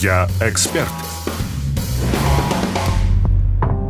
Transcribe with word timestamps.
Я 0.00 0.28
эксперт. 0.40 0.88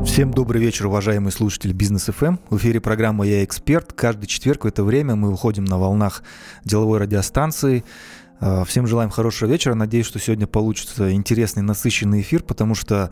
Всем 0.05 0.33
добрый 0.33 0.61
вечер, 0.61 0.87
уважаемые 0.87 1.33
слушатели 1.33 1.73
Бизнес 1.73 2.05
ФМ. 2.05 2.37
В 2.51 2.59
эфире 2.59 2.81
программа 2.81 3.27
«Я 3.27 3.43
эксперт». 3.43 3.95
Каждый 3.95 4.27
четверг 4.27 4.65
в 4.65 4.67
это 4.67 4.85
время 4.85 5.17
мы 5.17 5.31
выходим 5.31 5.65
на 5.65 5.79
волнах 5.79 6.23
деловой 6.63 6.99
радиостанции. 6.99 7.85
Э, 8.41 8.65
всем 8.67 8.87
желаем 8.87 9.09
хорошего 9.09 9.49
вечера. 9.49 9.75
Надеюсь, 9.75 10.05
что 10.05 10.19
сегодня 10.19 10.47
получится 10.47 11.11
интересный, 11.11 11.63
насыщенный 11.63 12.21
эфир, 12.21 12.43
потому 12.43 12.75
что 12.75 13.11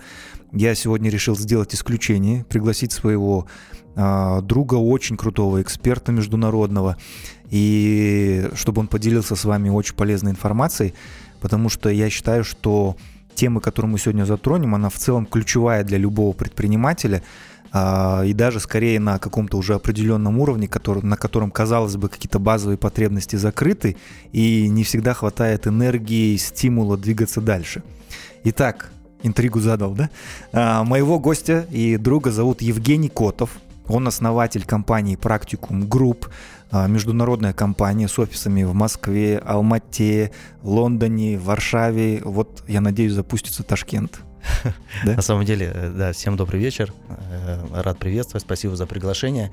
я 0.53 0.75
сегодня 0.75 1.09
решил 1.09 1.35
сделать 1.35 1.75
исключение, 1.75 2.45
пригласить 2.45 2.93
своего 2.93 3.47
э, 3.97 4.41
друга, 4.43 4.75
очень 4.75 5.17
крутого 5.17 5.63
эксперта 5.63 6.13
международного, 6.13 6.99
и 7.49 8.51
чтобы 8.55 8.81
он 8.81 8.89
поделился 8.89 9.35
с 9.35 9.45
вами 9.45 9.71
очень 9.71 9.95
полезной 9.95 10.33
информацией, 10.33 10.93
потому 11.43 11.69
что 11.69 11.91
я 11.91 12.09
считаю, 12.09 12.45
что 12.45 12.97
темы, 13.35 13.61
которую 13.61 13.91
мы 13.91 13.99
сегодня 13.99 14.25
затронем, 14.25 14.75
она 14.75 14.89
в 14.89 14.97
целом 14.97 15.27
ключевая 15.27 15.83
для 15.83 15.99
любого 15.99 16.33
предпринимателя, 16.33 17.23
а, 17.73 18.23
и 18.25 18.33
даже 18.33 18.61
скорее 18.61 19.01
на 19.01 19.19
каком-то 19.19 19.57
уже 19.57 19.75
определенном 19.75 20.39
уровне, 20.39 20.69
который, 20.69 21.03
на 21.03 21.17
котором, 21.17 21.51
казалось 21.51 21.97
бы, 21.97 22.09
какие-то 22.09 22.39
базовые 22.39 22.79
потребности 22.79 23.37
закрыты, 23.37 23.97
и 24.31 24.69
не 24.69 24.85
всегда 24.85 25.15
хватает 25.15 25.67
энергии, 25.67 26.37
стимула 26.37 26.97
двигаться 26.97 27.41
дальше. 27.41 27.83
Итак, 28.45 28.93
интригу 29.23 29.59
задал, 29.59 29.95
да? 29.95 30.11
А, 30.53 30.85
моего 30.85 31.19
гостя 31.19 31.67
и 31.71 31.97
друга 31.97 32.31
зовут 32.31 32.63
Евгений 32.63 33.09
Котов. 33.09 33.51
Он 33.93 34.09
основатель 34.09 34.65
компании 34.65 35.17
Практикум 35.17 35.87
Group, 35.87 36.31
а, 36.71 36.87
международная 36.87 37.53
компания 37.53 38.09
с 38.09 38.19
офисами 38.19 38.63
в 38.63 38.73
Москве, 38.73 39.37
Алмате, 39.37 40.33
Лондоне, 40.63 41.39
Варшаве. 41.39 42.23
Вот, 42.25 42.65
я 42.69 42.81
надеюсь, 42.81 43.13
запустится 43.13 43.63
Ташкент. 43.63 44.21
Да? 45.05 45.15
На 45.15 45.23
самом 45.23 45.45
деле, 45.45 45.71
э, 45.75 45.93
да, 45.95 46.13
всем 46.13 46.37
добрый 46.37 46.59
вечер. 46.59 46.93
Э, 47.09 47.83
рад 47.83 47.99
приветствовать, 47.99 48.43
спасибо 48.43 48.77
за 48.77 48.87
приглашение. 48.87 49.53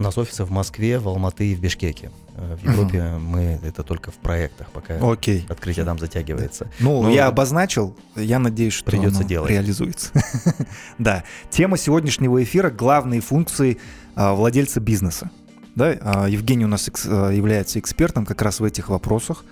У 0.00 0.02
нас 0.02 0.16
офисы 0.16 0.44
в 0.44 0.50
Москве, 0.50 0.98
в 0.98 1.06
Алматы 1.08 1.52
и 1.52 1.54
в 1.54 1.60
Бишкеке. 1.60 2.10
Э, 2.34 2.56
в 2.56 2.66
Европе 2.66 2.98
uh 3.00 3.18
мы 3.18 3.60
это 3.62 3.82
только 3.82 4.10
в 4.10 4.14
проектах, 4.14 4.70
пока 4.70 4.94
Окей. 4.98 5.44
открытие 5.46 5.84
там 5.84 5.98
затягивается. 5.98 6.70
Ну, 6.80 7.02
Но 7.02 7.10
я 7.10 7.26
обозначил, 7.26 7.94
я 8.16 8.38
надеюсь, 8.38 8.72
что 8.72 8.90
придется 8.90 9.24
делать. 9.24 9.50
реализуется. 9.50 10.10
да. 10.98 11.24
Тема 11.50 11.76
сегодняшнего 11.76 12.42
эфира– 12.42 12.70
главные 12.70 13.20
функции 13.20 13.76
а, 14.14 14.32
владельца 14.32 14.80
бизнеса. 14.80 15.30
Да, 15.74 15.94
а, 16.00 16.26
Евгений 16.30 16.64
у 16.64 16.68
нас 16.68 16.90
а, 17.04 17.28
является 17.28 17.78
экспертом 17.78 18.24
как 18.24 18.40
раз 18.40 18.60
в 18.60 18.64
этих 18.64 18.88
вопросах, 18.88 19.44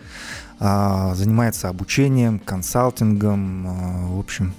занимается 0.58 1.68
обучением, 1.68 2.38
консалтингом, 2.38 4.16
в 4.16 4.18
общем, 4.18 4.54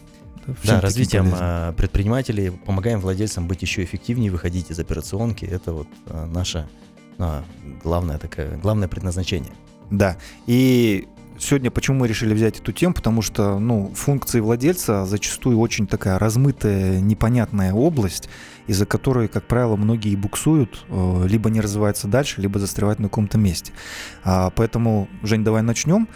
да, 0.64 0.82
развитием 0.82 1.76
предпринимателей, 1.76 2.52
помогаем 2.52 3.00
владельцам 3.00 3.48
быть 3.48 3.62
еще 3.62 3.84
эффективнее, 3.84 4.32
выходить 4.32 4.72
из 4.72 4.80
операционки. 4.80 5.46
Это 5.46 5.74
вот 5.74 5.88
наше 6.08 6.68
главное, 7.84 8.18
такое, 8.18 8.58
главное 8.58 8.88
предназначение. 8.88 9.52
Да, 9.90 10.18
и 10.46 11.08
Сегодня 11.40 11.72
почему 11.72 12.00
мы 12.00 12.08
решили 12.10 12.34
взять 12.34 12.60
эту 12.60 12.74
тему? 12.74 12.94
Потому 12.94 13.22
что 13.22 13.60
ну, 13.60 13.94
функции 13.96 14.42
владельца 14.42 15.06
зачастую 15.06 15.58
очень 15.58 15.88
такая 15.88 16.20
размытая, 16.20 17.00
непонятная 17.00 17.74
область, 17.74 18.30
из-за 18.68 18.86
которой, 18.86 19.30
как 19.30 19.48
правило, 19.48 19.78
многие 19.78 20.16
буксуют, 20.18 20.86
э, 20.90 21.26
либо 21.28 21.50
не 21.50 21.62
развиваются 21.62 22.10
дальше, 22.10 22.42
либо 22.42 22.60
застревают 22.60 23.00
на 23.00 23.08
каком-то 23.08 23.38
месте. 23.38 23.72
А, 24.24 24.50
поэтому, 24.50 25.08
Жень, 25.24 25.46
давай 25.46 25.62
начнем. 25.62 26.10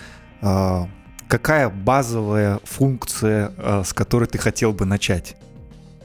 Какая 1.34 1.68
базовая 1.68 2.60
функция, 2.64 3.52
э, 3.58 3.82
с 3.84 3.92
которой 3.92 4.26
ты 4.26 4.38
хотел 4.38 4.72
бы 4.72 4.86
начать? 4.86 5.36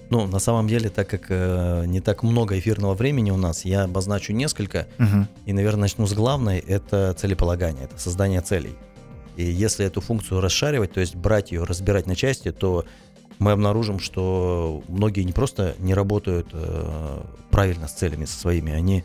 Ну, 0.09 0.27
на 0.27 0.39
самом 0.39 0.69
деле, 0.69 0.89
так 0.89 1.07
как 1.07 1.27
э, 1.29 1.85
не 1.85 2.01
так 2.01 2.23
много 2.23 2.59
эфирного 2.59 2.95
времени 2.95 3.31
у 3.31 3.37
нас, 3.37 3.67
я 3.67 3.83
обозначу 3.83 4.33
несколько. 4.33 4.87
Угу. 4.99 5.27
И, 5.45 5.53
наверное, 5.53 5.83
начну 5.83 6.07
с 6.07 6.15
главной. 6.15 6.61
Это 6.61 7.13
целеполагание, 7.13 7.85
это 7.85 8.01
создание 8.01 8.41
целей. 8.41 8.75
И 9.37 9.45
если 9.45 9.85
эту 9.85 10.01
функцию 10.01 10.41
расшаривать, 10.41 10.93
то 10.93 11.01
есть 11.01 11.15
брать 11.15 11.53
ее, 11.53 11.65
разбирать 11.65 12.07
на 12.07 12.17
части, 12.17 12.51
то 12.51 12.87
мы 13.39 13.53
обнаружим, 13.53 14.01
что 14.01 14.83
многие 14.89 15.25
не 15.25 15.35
просто 15.35 15.75
не 15.79 15.93
работают 15.93 16.49
э, 16.55 17.21
правильно 17.51 17.87
с 17.87 17.93
целями 17.93 18.25
со 18.25 18.39
своими, 18.39 18.73
они 18.73 19.05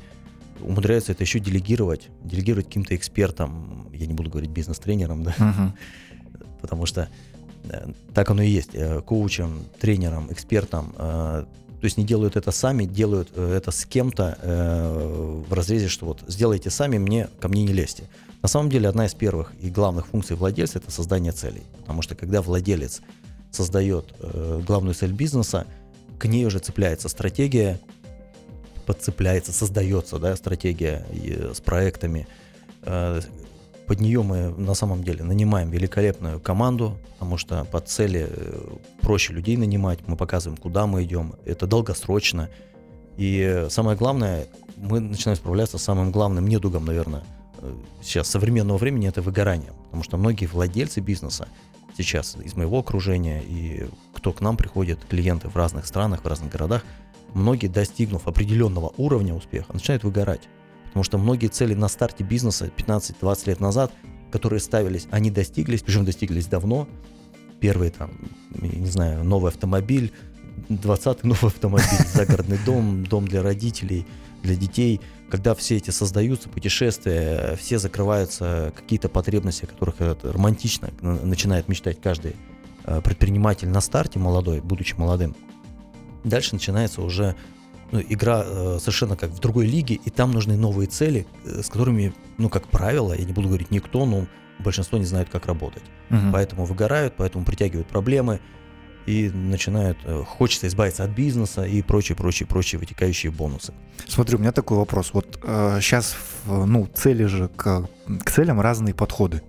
умудряются 0.61 1.11
это 1.11 1.25
еще 1.25 1.39
делегировать, 1.39 2.07
делегировать 2.23 2.67
каким-то 2.67 2.95
экспертам, 2.95 3.89
я 3.91 4.07
не 4.07 4.13
буду 4.13 4.29
говорить 4.29 4.51
бизнес-тренерам, 4.51 5.23
да, 5.25 5.35
uh-huh. 5.37 5.71
Потому 6.63 6.85
что 6.85 7.09
э, 7.65 7.91
так 8.13 8.29
оно 8.29 8.41
и 8.41 8.47
есть, 8.47 8.69
э, 8.73 9.01
коучам, 9.01 9.65
тренерам, 9.81 10.31
экспертам, 10.31 10.95
э, 10.97 11.43
то 11.81 11.85
есть 11.85 11.97
не 11.97 12.05
делают 12.05 12.37
это 12.37 12.51
сами, 12.51 12.85
делают 12.85 13.37
это 13.37 13.69
с 13.69 13.83
кем-то 13.83 14.37
в 15.49 15.53
разрезе, 15.53 15.89
что 15.89 16.05
вот 16.05 16.23
сделайте 16.29 16.69
сами, 16.69 16.97
мне 16.97 17.27
ко 17.41 17.49
мне 17.49 17.63
не 17.63 17.73
лезьте. 17.73 18.05
На 18.41 18.47
самом 18.47 18.69
деле 18.69 18.87
одна 18.87 19.05
из 19.05 19.13
первых 19.13 19.51
и 19.59 19.69
главных 19.69 20.07
функций 20.07 20.37
владельца 20.37 20.79
это 20.79 20.91
создание 20.91 21.33
целей. 21.33 21.63
Потому 21.79 22.01
что 22.01 22.15
когда 22.15 22.41
владелец 22.41 23.01
создает 23.51 24.13
главную 24.65 24.93
цель 24.93 25.11
бизнеса, 25.11 25.67
к 26.19 26.25
ней 26.25 26.45
уже 26.45 26.59
цепляется 26.59 27.09
стратегия, 27.09 27.81
подцепляется, 28.85 29.51
создается 29.51 30.19
да, 30.19 30.37
стратегия 30.37 31.05
с 31.53 31.59
проектами. 31.59 32.27
Э, 33.83 33.87
под 33.87 33.99
нее 33.99 34.23
мы 34.23 34.49
на 34.49 34.73
самом 34.73 35.03
деле 35.03 35.23
нанимаем 35.23 35.69
великолепную 35.69 36.39
команду, 36.39 36.97
потому 37.13 37.37
что 37.37 37.65
под 37.65 37.87
цели 37.87 38.27
э, 38.29 38.77
проще 39.01 39.33
людей 39.33 39.57
нанимать, 39.57 39.99
мы 40.07 40.15
показываем, 40.15 40.57
куда 40.57 40.87
мы 40.87 41.03
идем, 41.03 41.35
это 41.45 41.67
долгосрочно. 41.67 42.49
И 43.17 43.67
самое 43.69 43.97
главное, 43.97 44.47
мы 44.77 44.99
начинаем 44.99 45.37
справляться 45.37 45.77
с 45.77 45.83
самым 45.83 46.11
главным 46.11 46.47
недугом, 46.47 46.85
наверное, 46.85 47.23
сейчас 48.01 48.27
современного 48.27 48.77
времени 48.77 49.07
это 49.07 49.21
выгорание, 49.21 49.71
потому 49.85 50.03
что 50.03 50.17
многие 50.17 50.47
владельцы 50.47 50.99
бизнеса 50.99 51.47
сейчас 51.95 52.35
из 52.43 52.55
моего 52.55 52.79
окружения 52.79 53.41
и 53.41 53.87
кто 54.13 54.33
к 54.33 54.41
нам 54.41 54.57
приходит, 54.57 54.99
клиенты 55.07 55.47
в 55.47 55.55
разных 55.55 55.85
странах, 55.85 56.23
в 56.23 56.27
разных 56.27 56.51
городах, 56.51 56.83
многие, 57.33 57.67
достигнув 57.67 58.27
определенного 58.27 58.93
уровня 58.97 59.33
успеха, 59.33 59.73
начинают 59.73 60.03
выгорать. 60.03 60.41
Потому 60.93 61.03
что 61.03 61.17
многие 61.17 61.47
цели 61.47 61.73
на 61.73 61.87
старте 61.87 62.23
бизнеса 62.23 62.71
15-20 62.77 63.47
лет 63.47 63.59
назад, 63.59 63.91
которые 64.31 64.59
ставились, 64.59 65.07
они 65.11 65.31
достиглись, 65.31 65.81
причем 65.81 66.05
достиглись 66.05 66.45
давно. 66.45 66.87
Первый 67.59 67.89
там, 67.89 68.11
не 68.51 68.87
знаю, 68.87 69.23
новый 69.23 69.49
автомобиль, 69.49 70.13
20-й 70.69 71.27
новый 71.27 71.47
автомобиль, 71.47 72.07
загородный 72.13 72.59
дом, 72.65 73.05
дом 73.05 73.27
для 73.27 73.41
родителей, 73.41 74.05
для 74.43 74.55
детей– 74.55 75.01
когда 75.33 75.55
все 75.55 75.77
эти 75.77 75.89
создаются, 75.89 76.47
путешествия, 76.47 77.55
все 77.55 77.79
закрываются 77.79 78.71
какие-то 78.75 79.09
потребности, 79.09 79.65
о 79.65 79.67
которых 79.67 79.95
романтично 80.21 80.91
начинает 81.01 81.67
мечтать 81.67 81.99
каждый 81.99 82.35
э, 82.83 83.01
предприниматель 83.01 83.67
на 83.67 83.81
старте 83.81 84.19
молодой, 84.19 84.61
будучи 84.61 84.93
молодым. 84.93 85.35
Дальше 86.23 86.53
начинается 86.53 87.01
уже 87.01 87.35
ну, 87.93 88.01
игра 88.01 88.43
э, 88.43 88.77
совершенно 88.79 89.15
как 89.15 89.29
в 89.29 89.39
другой 89.39 89.67
лиге, 89.67 89.95
и 89.95 90.09
там 90.09 90.31
нужны 90.31 90.57
новые 90.57 90.87
цели, 90.87 91.27
э, 91.45 91.61
с 91.61 91.69
которыми, 91.69 92.11
ну, 92.39 92.49
как 92.49 92.67
правило, 92.67 93.13
я 93.13 93.23
не 93.23 93.33
буду 93.33 93.49
говорить 93.49 93.69
никто, 93.69 94.07
но 94.07 94.25
большинство 94.57 94.97
не 94.97 95.05
знают, 95.05 95.29
как 95.29 95.45
работать. 95.45 95.83
Угу. 96.09 96.31
Поэтому 96.31 96.65
выгорают, 96.65 97.13
поэтому 97.15 97.45
притягивают 97.45 97.87
проблемы 97.87 98.39
и 99.05 99.29
начинают, 99.29 99.99
э, 100.05 100.23
хочется 100.25 100.65
избавиться 100.65 101.03
от 101.03 101.11
бизнеса 101.11 101.65
и 101.65 101.83
прочие, 101.83 102.15
прочие, 102.15 102.47
прочие 102.47 102.79
вытекающие 102.79 103.31
бонусы. 103.31 103.73
Смотри, 104.07 104.37
у 104.37 104.39
меня 104.39 104.51
такой 104.51 104.79
вопрос. 104.79 105.11
Вот 105.13 105.39
э, 105.43 105.77
сейчас, 105.79 106.15
ну, 106.47 106.87
цели 106.95 107.25
же, 107.25 107.47
к, 107.49 107.87
к 108.23 108.31
целям 108.31 108.59
разные 108.59 108.95
подходы. 108.95 109.43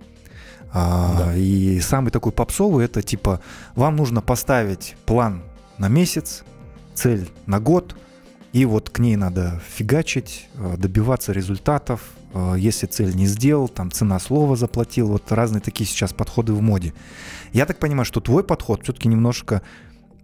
А, 0.71 1.15
да. 1.17 1.35
И 1.35 1.79
самый 1.79 2.11
такой 2.11 2.31
попсовый 2.31 2.85
это 2.85 3.01
типа, 3.01 3.41
вам 3.75 3.95
нужно 3.95 4.21
поставить 4.21 4.95
план 5.07 5.41
на 5.79 5.87
месяц, 5.87 6.43
цель 6.93 7.27
на 7.47 7.59
год, 7.59 7.95
и 8.55 8.63
вот 8.63 8.89
к 8.89 8.99
ней 8.99 9.17
надо 9.17 9.61
фигачить, 9.67 10.47
э, 10.53 10.75
добиваться 10.77 11.33
результатов. 11.33 11.99
Э, 12.33 12.55
если 12.57 12.87
цель 12.87 13.13
не 13.13 13.27
сделал, 13.27 13.67
там 13.67 13.91
цена 13.91 14.17
слова 14.17 14.55
заплатил. 14.55 15.09
Вот 15.09 15.29
разные 15.29 15.59
такие 15.59 15.85
сейчас 15.85 16.13
подходы 16.13 16.53
в 16.53 16.61
моде. 16.61 16.93
Я 17.51 17.65
так 17.65 17.79
понимаю, 17.79 18.05
что 18.05 18.21
твой 18.21 18.45
подход 18.45 18.83
все-таки 18.83 19.09
немножко 19.09 19.61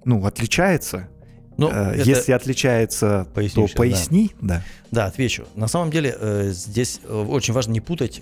ну, 0.06 0.26
отличается. 0.26 1.10
Ну, 1.58 1.72
э, 1.74 2.04
Если 2.06 2.32
отличается, 2.32 3.28
Поясню 3.34 3.64
то 3.64 3.68
сейчас, 3.68 3.78
поясни. 3.78 4.32
Да. 4.40 4.64
да. 4.92 5.08
отвечу. 5.08 5.46
На 5.56 5.68
самом 5.68 5.92
деле 5.92 6.16
здесь 6.54 7.02
очень 7.06 7.54
важно 7.54 7.74
не 7.74 7.82
путать 7.82 8.22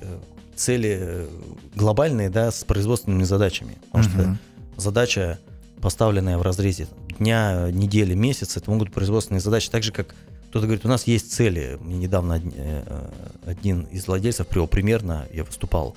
цели 0.55 1.27
глобальные 1.75 2.31
да, 2.31 2.49
с 2.49 2.63
производственными 2.63 3.25
задачами. 3.25 3.77
Потому 3.91 4.05
угу. 4.05 4.11
что 4.11 4.37
задача, 4.81 5.39
поставленная 5.79 6.39
в 6.39 6.41
разрезе 6.41 6.87
дня, 7.19 7.69
недели, 7.71 8.15
месяца, 8.15 8.59
это 8.59 8.71
могут 8.71 8.87
быть 8.87 8.95
производственные 8.95 9.41
задачи. 9.41 9.69
Так 9.69 9.83
же, 9.83 9.91
как 9.91 10.15
кто-то 10.49 10.65
говорит, 10.65 10.85
у 10.85 10.89
нас 10.89 11.05
есть 11.05 11.31
цели. 11.31 11.77
Мне 11.79 11.97
недавно 11.97 12.41
один 13.45 13.83
из 13.83 14.07
владельцев 14.07 14.47
привел 14.47 14.67
примерно, 14.67 15.27
я 15.31 15.43
выступал 15.43 15.95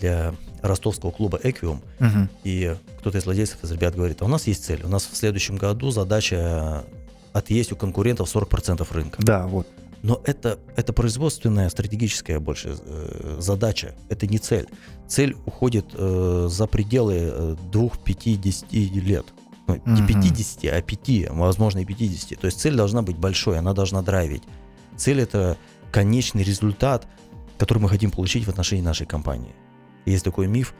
для 0.00 0.34
ростовского 0.60 1.10
клуба 1.10 1.38
«Эквиум», 1.42 1.82
угу. 2.00 2.28
и 2.42 2.74
кто-то 2.98 3.18
из 3.18 3.24
владельцев 3.24 3.62
из 3.62 3.70
ребят 3.70 3.94
говорит, 3.94 4.22
а 4.22 4.24
у 4.24 4.28
нас 4.28 4.46
есть 4.46 4.64
цель, 4.64 4.82
у 4.82 4.88
нас 4.88 5.08
в 5.10 5.16
следующем 5.16 5.56
году 5.56 5.90
задача 5.90 6.84
отъесть 7.32 7.72
у 7.72 7.76
конкурентов 7.76 8.34
40% 8.34 8.86
рынка. 8.92 9.22
Да, 9.22 9.46
вот. 9.46 9.66
Но 10.04 10.20
это, 10.26 10.58
это 10.76 10.92
производственная, 10.92 11.70
стратегическая 11.70 12.38
больше 12.38 12.76
э, 12.78 13.38
задача, 13.40 13.94
это 14.10 14.26
не 14.26 14.36
цель. 14.36 14.68
Цель 15.08 15.34
уходит 15.46 15.86
э, 15.94 16.48
за 16.50 16.66
пределы 16.66 17.14
э, 17.16 17.56
двух, 17.72 17.98
пяти, 17.98 18.36
десяти 18.36 18.86
лет. 18.90 19.24
Ну, 19.66 19.80
не 19.86 20.02
угу. 20.02 20.08
50, 20.08 20.64
а 20.64 20.82
5, 20.82 21.30
возможно, 21.30 21.78
и 21.78 21.86
50. 21.86 22.38
То 22.38 22.44
есть 22.44 22.60
цель 22.60 22.76
должна 22.76 23.00
быть 23.00 23.16
большой, 23.16 23.58
она 23.58 23.72
должна 23.72 24.02
драйвить. 24.02 24.42
Цель 24.98 25.22
это 25.22 25.56
конечный 25.90 26.42
результат, 26.42 27.08
который 27.56 27.78
мы 27.78 27.88
хотим 27.88 28.10
получить 28.10 28.44
в 28.44 28.50
отношении 28.50 28.82
нашей 28.82 29.06
компании. 29.06 29.54
Есть 30.04 30.24
такой 30.24 30.48
миф, 30.48 30.74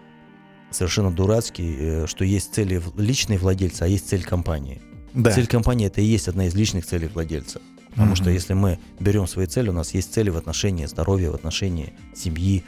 совершенно 0.71 1.11
дурацкий, 1.11 1.77
э, 1.79 2.07
что 2.07 2.27
есть 2.27 2.53
цели 2.53 2.83
личные 2.95 3.39
владельца, 3.39 3.87
а 3.87 3.89
есть 3.89 4.07
цель 4.07 4.23
компании. 4.23 4.83
Да. 5.15 5.31
Цель 5.31 5.47
компании 5.47 5.87
это 5.87 6.03
и 6.03 6.05
есть 6.05 6.29
одна 6.29 6.45
из 6.45 6.55
личных 6.55 6.85
целей 6.85 7.09
владельца. 7.09 7.63
Потому 7.95 8.13
угу. 8.13 8.17
что 8.17 8.31
если 8.31 8.55
мы 8.55 8.79
берем 8.99 9.27
свои 9.27 9.47
цели, 9.47 9.71
у 9.71 9.73
нас 9.73 9.95
есть 9.95 10.13
цели 10.13 10.31
в 10.31 10.37
отношении 10.37 10.87
здоровья, 10.87 11.31
в 11.31 11.35
отношении 11.35 11.95
семьи, 12.15 12.65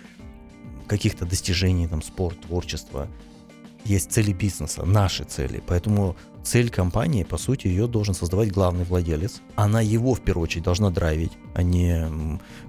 каких-то 0.86 1.26
достижений, 1.26 1.88
там, 1.88 2.02
спорт, 2.02 2.40
творчество. 2.42 3.08
Есть 3.84 4.12
цели 4.12 4.32
бизнеса, 4.32 4.84
наши 4.84 5.24
цели. 5.24 5.62
Поэтому 5.66 6.16
цель 6.42 6.70
компании, 6.70 7.24
по 7.24 7.38
сути, 7.38 7.66
ее 7.66 7.86
должен 7.86 8.14
создавать 8.14 8.52
главный 8.52 8.84
владелец. 8.84 9.42
Она 9.56 9.80
его, 9.80 10.14
в 10.14 10.20
первую 10.20 10.44
очередь, 10.44 10.64
должна 10.64 10.90
драйвить, 10.90 11.32
а 11.54 11.62
не 11.62 12.08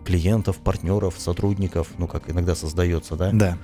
клиентов, 0.04 0.58
партнеров, 0.58 1.16
сотрудников, 1.18 1.90
ну, 1.98 2.08
как 2.08 2.30
иногда 2.30 2.56
создается, 2.56 3.16
да? 3.16 3.32
Да. 3.32 3.58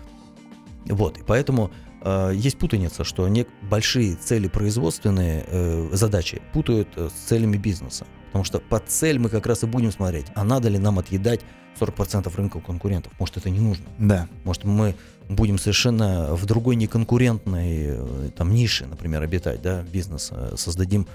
Вот, 0.86 1.18
и 1.18 1.24
поэтому 1.25 1.72
э, 2.01 2.31
есть 2.36 2.57
путаница, 2.57 3.04
что 3.04 3.28
не 3.28 3.45
большие 3.62 4.16
цели 4.16 4.48
производственные 4.48 5.45
э, 5.48 5.90
задачи 5.94 6.42
путают 6.54 6.90
э, 6.95 7.10
с 7.10 7.28
целями 7.28 7.57
бизнеса. 7.57 8.06
Потому 8.33 8.45
что 8.45 8.59
под 8.59 8.89
цель 8.89 9.19
мы 9.19 9.30
как 9.30 9.45
раз 9.45 9.62
и 9.62 9.68
будем 9.68 9.91
смотреть, 9.91 10.25
а 10.33 10.44
надо 10.44 10.68
ли 10.68 10.80
нам 10.80 10.97
отъедать 10.97 11.41
40% 11.80 12.35
рынка 12.35 12.57
у 12.57 12.62
конкурентов. 12.62 13.13
Может, 13.19 13.38
это 13.38 13.51
не 13.51 13.59
нужно. 13.59 13.85
Да. 14.00 14.27
Может, 14.44 14.63
мы 14.63 14.95
будем 15.30 15.59
совершенно 15.59 16.33
в 16.33 16.44
другой 16.47 16.75
неконкурентной 16.75 17.89
э, 17.89 18.30
там, 18.35 18.51
нише, 18.51 18.88
например, 18.88 19.21
обитать, 19.21 19.62
да, 19.62 19.83
бизнес, 19.83 20.30
э, 20.31 20.56
создадим 20.57 21.07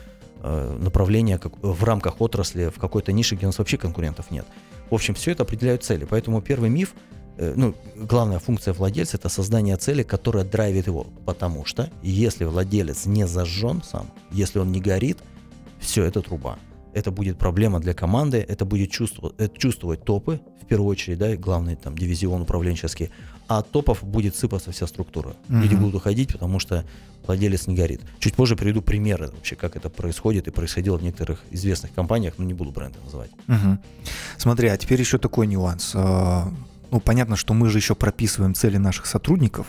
э, 0.44 0.78
направление 0.80 1.38
как, 1.38 1.54
в 1.60 1.82
рамках 1.82 2.20
отрасли 2.20 2.68
в 2.68 2.78
какой-то 2.78 3.10
нише, 3.10 3.34
где 3.34 3.46
у 3.46 3.48
нас 3.48 3.58
вообще 3.58 3.78
конкурентов 3.78 4.30
нет. 4.30 4.46
В 4.88 4.94
общем, 4.94 5.16
все 5.16 5.32
это 5.32 5.42
определяют 5.42 5.82
цели. 5.82 6.06
Поэтому 6.08 6.40
первый 6.40 6.70
миф, 6.70 6.94
ну, 7.36 7.74
главная 7.96 8.38
функция 8.38 8.74
владельца– 8.74 9.16
это 9.18 9.28
создание 9.28 9.76
цели, 9.76 10.04
которая 10.04 10.44
драйвит 10.44 10.86
его. 10.86 11.08
Потому 11.26 11.64
что 11.64 11.90
если 12.00 12.44
владелец 12.44 13.06
не 13.06 13.26
зажжен 13.26 13.82
сам, 13.82 14.08
если 14.30 14.60
он 14.60 14.70
не 14.70 14.80
горит, 14.80 15.18
все, 15.80 16.04
это 16.04 16.22
труба 16.22 16.58
это 16.98 17.10
будет 17.10 17.38
проблема 17.38 17.80
для 17.80 17.94
команды, 17.94 18.44
это 18.46 18.64
будет 18.64 18.90
чувствовать, 18.90 19.34
это 19.38 19.56
чувствовать 19.56 20.04
топы, 20.04 20.40
в 20.62 20.66
первую 20.66 20.90
очередь, 20.90 21.18
да, 21.18 21.34
главный 21.36 21.76
там 21.76 21.96
дивизион 21.96 22.42
управленческий, 22.42 23.10
а 23.46 23.58
от 23.58 23.70
топов 23.70 24.04
будет 24.04 24.36
сыпаться 24.36 24.72
вся 24.72 24.86
структура. 24.86 25.30
Угу. 25.48 25.58
Люди 25.58 25.74
будут 25.74 25.94
уходить, 25.94 26.32
потому 26.32 26.58
что 26.58 26.84
владелец 27.26 27.66
не 27.66 27.74
горит. 27.74 28.00
Чуть 28.18 28.34
позже 28.34 28.56
приведу 28.56 28.82
примеры 28.82 29.28
вообще, 29.28 29.56
как 29.56 29.76
это 29.76 29.88
происходит 29.88 30.48
и 30.48 30.50
происходило 30.50 30.98
в 30.98 31.02
некоторых 31.02 31.42
известных 31.50 31.94
компаниях, 31.94 32.34
но 32.38 32.44
не 32.44 32.54
буду 32.54 32.70
бренды 32.70 32.98
называть. 33.04 33.30
Угу. 33.48 33.78
Смотри, 34.36 34.68
а 34.68 34.76
теперь 34.76 35.00
еще 35.00 35.18
такой 35.18 35.46
нюанс. 35.46 35.92
А, 35.94 36.52
ну, 36.90 37.00
понятно, 37.00 37.36
что 37.36 37.54
мы 37.54 37.70
же 37.70 37.78
еще 37.78 37.94
прописываем 37.94 38.54
цели 38.54 38.76
наших 38.76 39.06
сотрудников, 39.06 39.66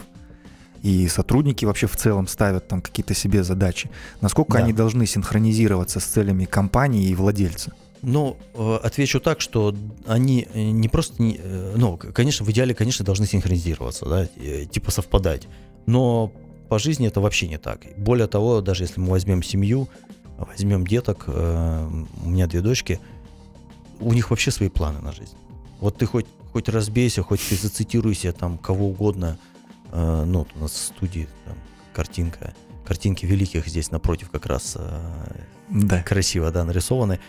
и 0.81 1.07
сотрудники 1.07 1.65
вообще 1.65 1.87
в 1.87 1.95
целом 1.95 2.27
ставят 2.27 2.67
там 2.67 2.81
какие-то 2.81 3.13
себе 3.13 3.43
задачи. 3.43 3.89
Насколько 4.21 4.53
да. 4.53 4.63
они 4.63 4.73
должны 4.73 5.05
синхронизироваться 5.05 5.99
с 5.99 6.05
целями 6.05 6.45
компании 6.45 7.09
и 7.09 7.15
владельца? 7.15 7.73
Ну, 8.01 8.37
э, 8.53 8.79
отвечу 8.81 9.19
так, 9.19 9.41
что 9.41 9.75
они 10.07 10.47
не 10.53 10.87
просто, 10.87 11.21
не, 11.21 11.37
э, 11.37 11.73
ну, 11.75 11.97
конечно, 11.97 12.45
в 12.45 12.51
идеале, 12.51 12.73
конечно, 12.73 13.03
должны 13.03 13.25
синхронизироваться, 13.25 14.05
да, 14.05 14.25
типа 14.65 14.91
совпадать, 14.91 15.47
но 15.85 16.31
по 16.69 16.79
жизни 16.79 17.07
это 17.07 17.19
вообще 17.19 17.49
не 17.49 17.57
так. 17.57 17.81
Более 17.97 18.27
того, 18.27 18.61
даже 18.61 18.83
если 18.83 19.01
мы 19.01 19.09
возьмем 19.09 19.43
семью, 19.43 19.89
возьмем 20.37 20.87
деток, 20.87 21.25
э, 21.27 21.89
у 22.23 22.29
меня 22.29 22.47
две 22.47 22.61
дочки, 22.61 23.01
у 23.99 24.13
них 24.13 24.29
вообще 24.29 24.51
свои 24.51 24.69
планы 24.69 24.99
на 24.99 25.11
жизнь. 25.11 25.35
Вот 25.81 25.97
ты 25.97 26.05
хоть, 26.05 26.27
хоть 26.53 26.69
разбейся, 26.69 27.21
хоть 27.21 27.41
ты 27.41 27.55
зацитируйся 27.55 28.31
там 28.31 28.57
кого 28.57 28.87
угодно– 28.87 29.37
Э, 29.91 30.23
ну, 30.25 30.47
у 30.55 30.59
нас 30.59 30.71
в 30.71 30.77
студии 30.77 31.27
там, 31.45 31.55
картинка, 31.93 32.53
картинки 32.85 33.25
великих 33.25 33.67
здесь 33.67 33.91
напротив 33.91 34.29
как 34.29 34.45
раз 34.45 34.75
э, 34.77 34.99
да. 35.69 36.03
красиво, 36.03 36.51
да, 36.51 36.63
нарисованы, 36.63 37.19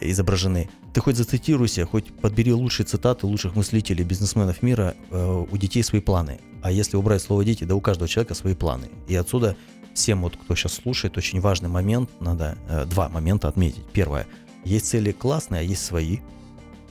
изображены. 0.00 0.68
Ты 0.92 1.00
хоть 1.00 1.16
зацитируйся, 1.16 1.86
хоть 1.86 2.12
подбери 2.20 2.52
лучшие 2.52 2.86
цитаты 2.86 3.26
лучших 3.26 3.56
мыслителей, 3.56 4.04
бизнесменов 4.04 4.62
мира, 4.62 4.94
э, 5.10 5.44
у 5.50 5.56
детей 5.56 5.82
свои 5.82 6.00
планы. 6.00 6.40
А 6.62 6.70
если 6.70 6.96
убрать 6.96 7.22
слово 7.22 7.44
«дети», 7.44 7.64
да 7.64 7.74
у 7.74 7.80
каждого 7.80 8.08
человека 8.08 8.34
свои 8.34 8.54
планы. 8.54 8.88
И 9.08 9.16
отсюда 9.16 9.56
всем, 9.94 10.22
вот, 10.22 10.36
кто 10.36 10.54
сейчас 10.54 10.74
слушает, 10.74 11.16
очень 11.16 11.40
важный 11.40 11.68
момент, 11.68 12.10
надо 12.20 12.56
два 12.86 13.08
момента 13.08 13.48
отметить. 13.48 13.84
Первое, 13.92 14.26
есть 14.64 14.86
цели 14.86 15.12
классные, 15.12 15.60
а 15.60 15.62
есть 15.62 15.84
свои. 15.84 16.18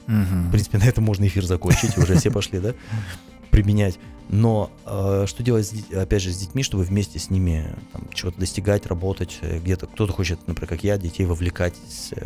Угу. 0.08 0.48
В 0.48 0.50
принципе, 0.50 0.78
на 0.78 0.84
этом 0.84 1.04
можно 1.04 1.26
эфир 1.26 1.44
закончить, 1.44 1.96
уже 1.96 2.18
все 2.18 2.30
пошли, 2.30 2.58
да, 2.58 2.74
применять. 3.50 3.98
Но 4.28 4.70
э, 4.86 5.24
что 5.26 5.42
делать, 5.42 5.66
с, 5.66 5.94
опять 5.94 6.22
же, 6.22 6.32
с 6.32 6.38
детьми, 6.38 6.62
чтобы 6.62 6.84
вместе 6.84 7.18
с 7.18 7.28
ними 7.28 7.74
там, 7.92 8.08
чего-то 8.14 8.38
достигать, 8.40 8.86
работать, 8.86 9.38
э, 9.42 9.58
где-то 9.58 9.86
кто-то 9.86 10.12
хочет, 10.12 10.46
например, 10.46 10.68
как 10.68 10.84
я, 10.84 10.96
детей 10.96 11.24
вовлекать 11.26 11.74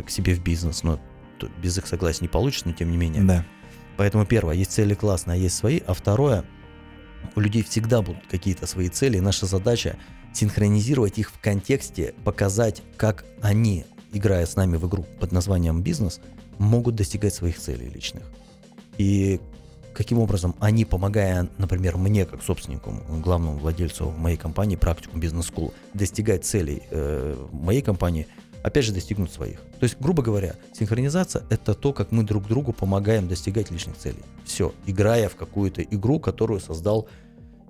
к 0.05 0.09
себе 0.09 0.33
в 0.33 0.41
бизнес, 0.41 0.83
но 0.83 0.99
без 1.61 1.77
их 1.77 1.87
согласия 1.87 2.23
не 2.23 2.29
получится, 2.29 2.67
но 2.67 2.73
тем 2.73 2.91
не 2.91 2.97
менее. 2.97 3.23
Да. 3.23 3.45
Поэтому 3.97 4.25
первое, 4.25 4.55
есть 4.55 4.71
цели 4.71 4.93
классные, 4.93 5.35
а 5.35 5.37
есть 5.37 5.55
свои, 5.55 5.79
а 5.85 5.93
второе, 5.93 6.45
у 7.35 7.39
людей 7.39 7.63
всегда 7.63 8.01
будут 8.01 8.25
какие-то 8.27 8.67
свои 8.67 8.89
цели, 8.89 9.17
и 9.17 9.21
наша 9.21 9.45
задача 9.45 9.97
синхронизировать 10.33 11.17
их 11.17 11.31
в 11.31 11.39
контексте, 11.39 12.13
показать, 12.23 12.83
как 12.95 13.25
они, 13.41 13.85
играя 14.13 14.45
с 14.45 14.55
нами 14.55 14.77
в 14.77 14.87
игру 14.87 15.05
под 15.19 15.31
названием 15.31 15.81
бизнес, 15.81 16.21
могут 16.59 16.95
достигать 16.95 17.33
своих 17.33 17.57
целей 17.57 17.89
личных. 17.89 18.23
И 18.97 19.39
каким 19.97 20.19
образом 20.19 20.55
они, 20.59 20.85
помогая, 20.85 21.49
например, 21.57 21.97
мне, 21.97 22.27
как 22.27 22.43
собственнику, 22.43 22.93
главному 23.23 23.57
владельцу 23.57 24.11
моей 24.11 24.37
компании, 24.37 24.75
практику 24.75 25.17
бизнес 25.17 25.49
school 25.49 25.73
достигать 25.95 26.45
целей 26.45 26.83
э, 26.91 27.35
моей 27.51 27.81
компании, 27.81 28.27
опять 28.61 28.85
же, 28.85 28.93
достигнут 28.93 29.31
своих. 29.31 29.59
То 29.79 29.85
есть, 29.85 29.99
грубо 29.99 30.21
говоря, 30.21 30.53
синхронизация– 30.71 31.45
это 31.49 31.73
то, 31.73 31.93
как 31.93 32.11
мы 32.11 32.21
друг 32.21 32.47
другу 32.47 32.73
помогаем 32.73 33.27
достигать 33.27 33.71
личных 33.71 33.97
целей. 33.97 34.21
Все, 34.45 34.71
играя 34.85 35.29
в 35.29 35.35
какую-то 35.35 35.81
игру, 35.81 36.19
которую 36.19 36.59
создал, 36.59 37.07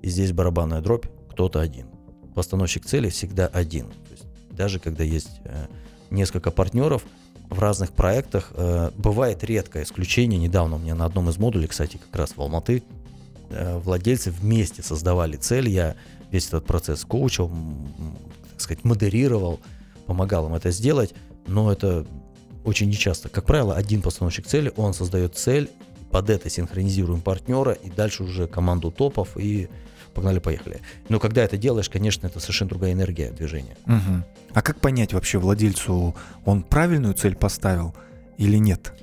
и 0.01 0.09
здесь 0.09 0.33
барабанная 0.33 0.81
дробь, 0.81 1.05
кто-то 1.29 1.61
один. 1.61 1.87
Постановщик 2.35 2.85
цели 2.85 3.07
всегда 3.07 3.47
один. 3.47 3.85
То 3.87 4.11
есть, 4.11 4.25
даже 4.51 4.79
когда 4.79 5.05
есть 5.05 5.39
э, 5.45 5.67
несколько 6.09 6.51
партнеров– 6.51 7.03
в 7.49 7.59
разных 7.59 7.91
проектах. 7.91 8.51
Э, 8.55 8.91
бывает 8.95 9.43
редкое 9.43 9.83
исключение. 9.83 10.39
Недавно 10.39 10.75
у 10.75 10.79
меня 10.79 10.95
на 10.95 11.05
одном 11.05 11.29
из 11.29 11.37
модулей, 11.37 11.67
кстати, 11.67 11.97
как 11.97 12.15
раз 12.15 12.33
в 12.35 12.41
Алматы, 12.41 12.83
э, 13.49 13.77
владельцы 13.79 14.31
вместе 14.31 14.83
создавали 14.83 15.37
цель. 15.37 15.69
Я 15.69 15.95
весь 16.31 16.47
этот 16.47 16.65
процесс 16.65 17.05
коучил, 17.05 17.51
так 18.51 18.61
сказать, 18.61 18.83
модерировал, 18.83 19.59
помогал 20.05 20.47
им 20.47 20.55
это 20.55 20.71
сделать. 20.71 21.13
Но 21.47 21.71
это 21.71 22.05
очень 22.65 22.89
нечасто. 22.89 23.29
Как 23.29 23.45
правило, 23.45 23.75
один 23.75 24.01
постановщик 24.01 24.45
цели, 24.45 24.73
он 24.75 24.93
создает 24.93 25.37
цель, 25.37 25.69
под 26.11 26.29
это 26.29 26.49
синхронизируем 26.49 27.21
партнера, 27.21 27.73
и 27.73 27.89
дальше 27.89 28.23
уже 28.23 28.47
команду 28.47 28.91
топов, 28.91 29.37
и 29.37 29.69
погнали-поехали. 30.17 30.81
Но 31.09 31.19
когда 31.19 31.43
это 31.43 31.57
делаешь, 31.57 31.89
конечно, 31.89 32.25
это 32.27 32.39
совершенно 32.39 32.69
другая 32.69 32.93
энергия 32.93 33.31
движения. 33.31 33.77
Угу. 33.85 34.23
А 34.53 34.61
как 34.61 34.81
понять 34.81 35.13
вообще 35.13 35.37
владельцу, 35.37 36.15
он 36.43 36.63
правильную 36.63 37.13
цель 37.13 37.35
поставил 37.35 37.95
или 38.37 38.57
нет? 38.57 38.93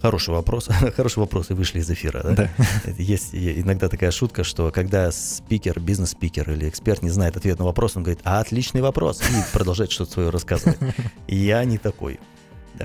Хороший 0.00 0.30
вопрос. 0.30 0.68
Хороший 0.96 1.18
вопрос, 1.18 1.50
и 1.50 1.54
вышли 1.54 1.80
из 1.80 1.90
эфира. 1.90 2.22
Да? 2.22 2.34
Да. 2.34 2.50
Есть 2.98 3.34
иногда 3.34 3.88
такая 3.88 4.10
шутка, 4.10 4.44
что 4.44 4.70
когда 4.70 5.10
спикер, 5.12 5.80
бизнес-спикер 5.80 6.50
или 6.50 6.68
эксперт 6.68 7.02
не 7.02 7.10
знает 7.10 7.36
ответ 7.36 7.58
на 7.58 7.64
вопрос, 7.64 7.96
он 7.96 8.04
говорит, 8.04 8.20
а 8.24 8.40
отличный 8.40 8.80
вопрос, 8.80 9.20
и 9.20 9.52
продолжает 9.52 9.90
что-то 9.90 10.12
свое 10.12 10.30
рассказывать. 10.30 10.78
Я 11.26 11.64
не 11.64 11.78
такой. 11.78 12.20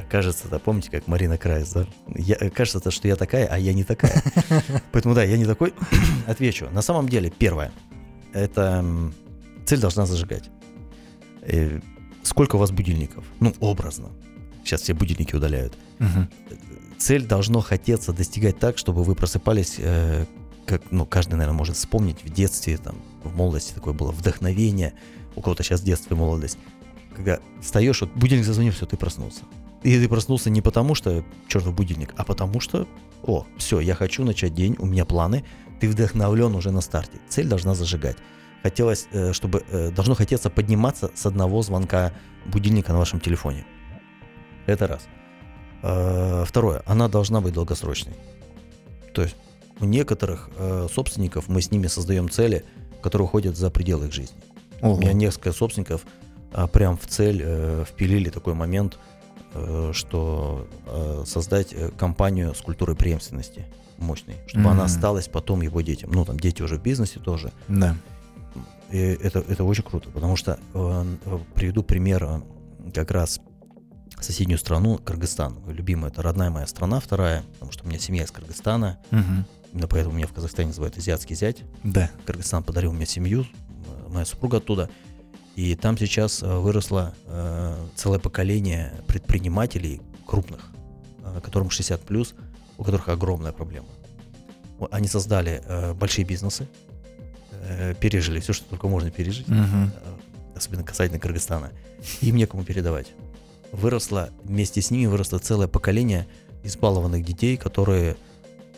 Кажется, 0.09 0.47
да, 0.49 0.59
помните, 0.59 0.89
как 0.91 1.07
Марина 1.07 1.37
Крайс, 1.37 1.71
да? 1.71 1.87
Я, 2.15 2.35
кажется, 2.49 2.79
-то, 2.79 2.91
что 2.91 3.07
я 3.07 3.15
такая, 3.15 3.47
а 3.47 3.57
я 3.57 3.73
не 3.73 3.83
такая. 3.83 4.23
Поэтому 4.91 5.13
да, 5.13 5.23
я 5.23 5.37
не 5.37 5.45
такой. 5.45 5.73
Отвечу. 6.27 6.69
На 6.71 6.81
самом 6.81 7.07
деле, 7.07 7.29
первое, 7.29 7.71
это 8.33 8.83
цель 9.65 9.79
должна 9.79 10.05
зажигать. 10.05 10.49
И 11.45 11.55
э, 11.55 11.81
сколько 12.23 12.55
у 12.55 12.59
вас 12.59 12.71
будильников? 12.71 13.23
Ну, 13.39 13.53
образно. 13.59 14.09
Сейчас 14.63 14.81
все 14.81 14.93
будильники 14.93 15.35
удаляют. 15.35 15.77
Угу. 15.99 16.57
Цель 16.97 17.25
должно 17.25 17.61
хотеться 17.61 18.13
достигать 18.13 18.59
так, 18.59 18.77
чтобы 18.77 19.03
вы 19.03 19.13
просыпались 19.13 19.75
э, 19.77 20.25
как, 20.65 20.91
ну, 20.91 21.05
каждый, 21.05 21.33
наверное, 21.33 21.57
может 21.57 21.75
вспомнить 21.75 22.23
в 22.23 22.29
детстве, 22.29 22.77
там, 22.77 22.95
в 23.23 23.35
молодости 23.35 23.73
такое 23.73 23.93
было 23.93 24.11
вдохновение, 24.11 24.93
у 25.35 25.41
кого-то 25.41 25.63
сейчас 25.63 25.81
детство 25.81 26.13
и 26.13 26.17
молодость, 26.17 26.57
когда 27.15 27.39
встаешь, 27.61 28.01
вот 28.01 28.11
будильник 28.13 28.45
зазвонил, 28.45 28.73
все, 28.73 28.85
ты 28.85 28.97
проснулся. 28.97 29.43
И 29.83 29.99
ты 29.99 30.07
проснулся 30.07 30.49
не 30.49 30.61
потому, 30.61 30.95
что 30.95 31.23
чертов 31.47 31.73
будильник, 31.73 32.13
а 32.15 32.23
потому 32.23 32.61
что, 32.61 32.87
о, 33.21 33.45
все, 33.57 33.81
я 33.81 33.95
хочу 33.95 34.23
начать 34.23 34.53
день, 34.53 34.77
у 34.79 34.85
меня 34.85 35.05
планы, 35.05 35.43
ты 35.81 35.89
вдохновлен 35.89 36.55
уже 36.55 36.71
на 36.71 36.79
старте. 36.79 37.19
Цель 37.27 37.47
должна 37.47 37.75
зажигать. 37.75 38.15
Хотелось, 38.63 39.07
э, 39.11 39.33
чтобы, 39.33 39.63
э, 39.69 39.91
должно 39.91 40.15
хотеться 40.15 40.49
подниматься 40.49 41.11
с 41.13 41.25
одного 41.25 41.61
звонка 41.61 42.13
будильника 42.45 42.93
на 42.93 42.99
вашем 42.99 43.19
телефоне. 43.19 43.65
Это 44.65 44.87
раз. 44.87 45.01
Э, 45.81 46.45
второе, 46.47 46.81
она 46.85 47.09
должна 47.09 47.41
быть 47.41 47.53
долгосрочной. 47.53 48.15
То 49.13 49.23
есть 49.23 49.35
у 49.79 49.85
некоторых 49.85 50.49
собственников 50.93 51.49
мы 51.49 51.61
с 51.61 51.71
ними 51.71 51.87
создаем 51.87 52.29
цели, 52.29 52.63
которые 53.01 53.25
уходят 53.25 53.57
за 53.57 53.69
пределы 53.69 54.07
их 54.07 54.13
жизни. 54.13 54.37
Ого. 54.81 54.95
У 54.95 55.01
меня 55.01 55.13
несколько 55.13 55.51
собственников 55.51 56.05
прям 56.71 56.97
в 56.97 57.05
цель 57.07 57.43
впилили 57.85 58.29
такой 58.29 58.53
момент– 58.53 58.97
что 59.93 60.67
э, 60.87 61.23
создать 61.25 61.73
э, 61.73 61.89
компанию 61.97 62.55
с 62.55 62.61
культурой 62.61 62.95
преемственности 62.95 63.65
мощной, 63.97 64.35
чтобы 64.47 64.65
mm-hmm. 64.65 64.71
она 64.71 64.85
осталась 64.85 65.27
потом 65.27 65.61
его 65.61 65.81
детям. 65.81 66.11
Ну, 66.11 66.25
там 66.25 66.39
дети 66.39 66.61
уже 66.61 66.77
в 66.77 66.81
бизнесе 66.81 67.19
тоже. 67.19 67.51
Да. 67.67 67.95
И 68.91 68.97
это, 68.97 69.39
это 69.39 69.63
очень 69.63 69.83
круто, 69.83 70.09
потому 70.09 70.35
что 70.35 70.59
приведу 71.55 71.83
пример 71.83 72.41
как 72.93 73.11
раз 73.11 73.39
соседнюю 74.19 74.59
страну, 74.59 74.97
Кыргызстан. 74.97 75.57
Любимая, 75.67 76.11
это 76.11 76.21
родная 76.21 76.49
моя 76.49 76.67
страна, 76.67 76.99
вторая, 76.99 77.43
потому 77.53 77.71
что 77.71 77.85
у 77.85 77.87
меня 77.87 77.99
семья 77.99 78.23
из 78.23 78.31
Кыргызстана. 78.31 78.99
Угу. 79.11 79.45
Именно 79.73 79.87
поэтому 79.87 80.15
меня 80.15 80.27
в 80.27 80.33
Казахстане 80.33 80.67
называют 80.67 80.97
азиатский 80.97 81.35
зять. 81.35 81.63
Да. 81.83 82.11
Кыргызстан 82.25 82.63
подарил 82.63 82.93
мне 82.93 83.05
семью, 83.05 83.45
моя 84.09 84.25
супруга 84.25 84.57
оттуда. 84.57 84.89
И 85.55 85.75
там 85.75 85.97
сейчас 85.97 86.41
э, 86.41 86.57
выросло 86.57 87.13
э, 87.27 87.87
целое 87.95 88.19
поколение 88.19 88.93
предпринимателей 89.07 90.01
крупных, 90.25 90.71
э, 91.23 91.41
которым 91.43 91.69
60 91.69 92.01
плюс, 92.01 92.33
у 92.77 92.83
которых 92.83 93.09
огромная 93.09 93.51
проблема. 93.51 93.87
Они 94.91 95.07
создали 95.07 95.63
большие 95.93 96.25
бизнесы, 96.25 96.67
пережили 98.01 98.41
все, 98.41 98.51
что 98.51 98.65
только 98.65 98.89
можно 98.89 99.11
пережить, 99.11 99.47
угу. 99.47 99.91
особенно 100.55 100.83
касательно 100.83 101.19
Кыргызстана. 101.19 101.71
Им 102.21 102.35
некому 102.35 102.65
передавать. 102.65 103.07
Выросло 103.71 104.31
вместе 104.43 104.81
с 104.81 104.91
ними 104.91 105.05
выросло 105.05 105.37
целое 105.37 105.67
поколение 105.67 106.27
избалованных 106.63 107.23
детей, 107.23 107.55
которые 107.55 108.17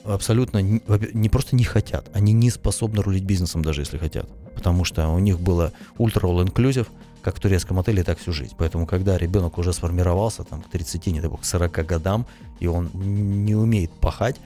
абсолютно 0.05 0.61
не, 0.61 1.29
просто 1.29 1.55
не 1.55 1.63
хотят, 1.63 2.09
они 2.13 2.33
не 2.33 2.49
способны 2.49 3.01
рулить 3.01 3.23
бизнесом 3.23 3.63
даже 3.63 3.81
если 3.81 3.97
хотят 3.97 4.29
потому 4.55 4.85
что 4.85 5.07
у 5.09 5.19
них 5.19 5.39
было 5.39 5.73
ультра 5.97 6.27
all 6.27 6.43
inclusive, 6.43 6.87
как 7.21 7.35
в 7.35 7.39
турецком 7.39 7.77
отеле, 7.79 8.03
так 8.03 8.17
всю 8.17 8.31
жизнь. 8.31 8.53
Поэтому, 8.57 8.87
когда 8.87 9.17
ребенок 9.17 9.57
уже 9.57 9.73
сформировался 9.73 10.43
там, 10.43 10.61
к 10.61 10.69
30, 10.69 11.07
не 11.07 11.19
дай 11.19 11.29
бог, 11.29 11.41
к 11.41 11.45
40 11.45 11.85
годам, 11.85 12.25
и 12.59 12.67
он 12.67 12.89
не 12.93 13.55
умеет 13.55 13.91
пахать, 13.91 14.37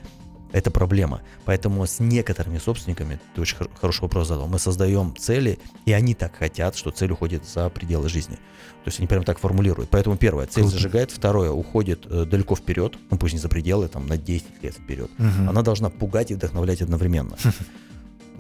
это 0.51 0.71
проблема. 0.71 1.21
Поэтому 1.45 1.85
с 1.85 1.99
некоторыми 1.99 2.57
собственниками, 2.57 3.19
ты 3.35 3.41
очень 3.41 3.57
хороший 3.79 4.01
вопрос 4.01 4.27
задал, 4.27 4.47
мы 4.47 4.59
создаем 4.59 5.15
цели, 5.17 5.59
и 5.85 5.93
они 5.93 6.13
так 6.13 6.35
хотят, 6.35 6.75
что 6.75 6.91
цель 6.91 7.11
уходит 7.11 7.47
за 7.47 7.69
пределы 7.69 8.09
жизни. 8.09 8.35
То 8.35 8.87
есть 8.87 8.99
они 8.99 9.07
прям 9.07 9.23
так 9.23 9.39
формулируют. 9.39 9.89
Поэтому 9.89 10.17
первое, 10.17 10.45
цель 10.47 10.63
Круто. 10.63 10.77
зажигает, 10.77 11.11
второе, 11.11 11.51
уходит 11.51 12.05
э, 12.05 12.25
далеко 12.25 12.55
вперед, 12.55 12.97
ну 13.11 13.17
пусть 13.17 13.33
не 13.33 13.39
за 13.39 13.49
пределы, 13.49 13.87
там 13.87 14.07
на 14.07 14.17
10 14.17 14.63
лет 14.63 14.73
вперед. 14.73 15.11
Угу. 15.19 15.49
Она 15.49 15.61
должна 15.61 15.89
пугать 15.89 16.31
и 16.31 16.35
вдохновлять 16.35 16.81
одновременно. 16.81 17.37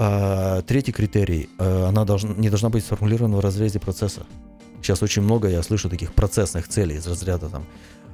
А, 0.01 0.61
третий 0.61 0.93
критерий, 0.93 1.49
а, 1.57 1.89
она 1.89 2.05
должна, 2.05 2.33
не 2.35 2.49
должна 2.49 2.69
быть 2.69 2.85
сформулирована 2.85 3.35
в 3.35 3.41
разрезе 3.41 3.81
процесса. 3.81 4.25
Сейчас 4.81 5.03
очень 5.03 5.21
много 5.21 5.49
я 5.49 5.61
слышу 5.61 5.89
таких 5.89 6.13
процессных 6.13 6.69
целей 6.69 6.95
из 6.95 7.05
разряда 7.05 7.49
там 7.49 7.65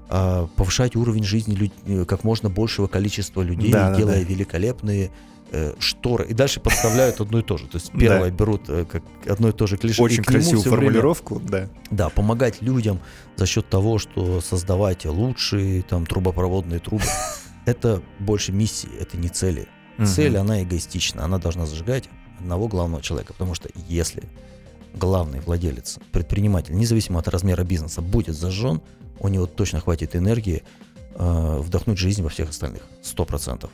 повышать 0.08 0.96
уровень 0.96 1.24
жизни 1.24 1.56
люд... 1.56 1.72
Э, 1.86 2.06
как 2.06 2.24
можно 2.24 2.50
большего 2.50 2.88
количества 2.88 3.42
людей, 3.42 3.72
да, 3.72 3.96
делая 3.96 4.24
да. 4.24 4.30
великолепные 4.30 5.12
э, 5.52 5.74
шторы. 5.80 6.26
И 6.28 6.34
дальше 6.34 6.60
подставляют 6.60 7.22
одно 7.22 7.40
и 7.40 7.42
то 7.42 7.58
же. 7.58 7.68
То 7.68 7.78
есть 7.78 7.92
первое 7.92 8.30
да. 8.30 8.36
берут 8.36 8.70
э, 8.70 8.86
как 8.86 9.04
одно 9.28 9.50
и 9.50 9.52
то 9.52 9.68
же 9.68 9.78
клише. 9.78 10.02
Очень 10.02 10.24
красивую 10.24 10.64
формулировку, 10.64 11.36
время, 11.36 11.50
да. 11.50 11.70
Да, 11.92 12.10
помогать 12.10 12.62
людям 12.62 13.00
за 13.36 13.46
счет 13.46 13.68
того, 13.70 13.98
что 13.98 14.42
создавать 14.42 15.06
лучшие 15.06 15.82
там 15.82 16.06
трубопроводные 16.06 16.80
трубы. 16.80 17.06
Это 17.66 18.02
больше 18.20 18.52
миссии, 18.52 18.90
это 19.00 19.18
не 19.18 19.30
цели. 19.30 19.68
Цель, 20.04 20.38
она 20.38 20.62
эгоистична, 20.62 21.24
она 21.24 21.38
должна 21.38 21.66
зажигать 21.66 22.10
одного 22.40 22.68
главного 22.68 23.02
человека, 23.02 23.34
потому 23.34 23.56
что 23.56 23.70
если 23.88 24.24
главный 24.96 25.40
владелец, 25.40 26.00
предприниматель, 26.12 26.76
независимо 26.76 27.20
от 27.20 27.28
размера 27.28 27.64
бизнеса, 27.64 28.02
будет 28.02 28.36
зажжен, 28.36 28.82
у 29.20 29.28
него 29.28 29.46
точно 29.46 29.80
хватит 29.80 30.16
энергии 30.16 30.64
э, 31.16 31.60
вдохнуть 31.62 31.98
жизнь 31.98 32.22
во 32.22 32.30
всех 32.30 32.50
остальных, 32.50 32.84
сто 33.02 33.26
процентов. 33.26 33.72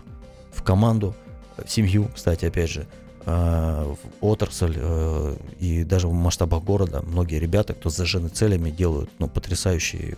В 0.53 0.63
команду, 0.63 1.15
в 1.63 1.69
семью, 1.69 2.09
кстати, 2.13 2.45
опять 2.45 2.69
же, 2.69 2.87
э, 3.25 3.93
в 3.93 3.97
отрасль 4.19 4.75
э, 4.75 5.35
и 5.59 5.83
даже 5.83 6.07
в 6.07 6.13
масштабах 6.13 6.63
города 6.63 7.01
многие 7.01 7.39
ребята, 7.39 7.73
кто 7.73 7.89
зажжены 7.89 8.29
целями, 8.29 8.69
делают 8.69 9.09
ну, 9.19 9.27
потрясающие 9.27 10.17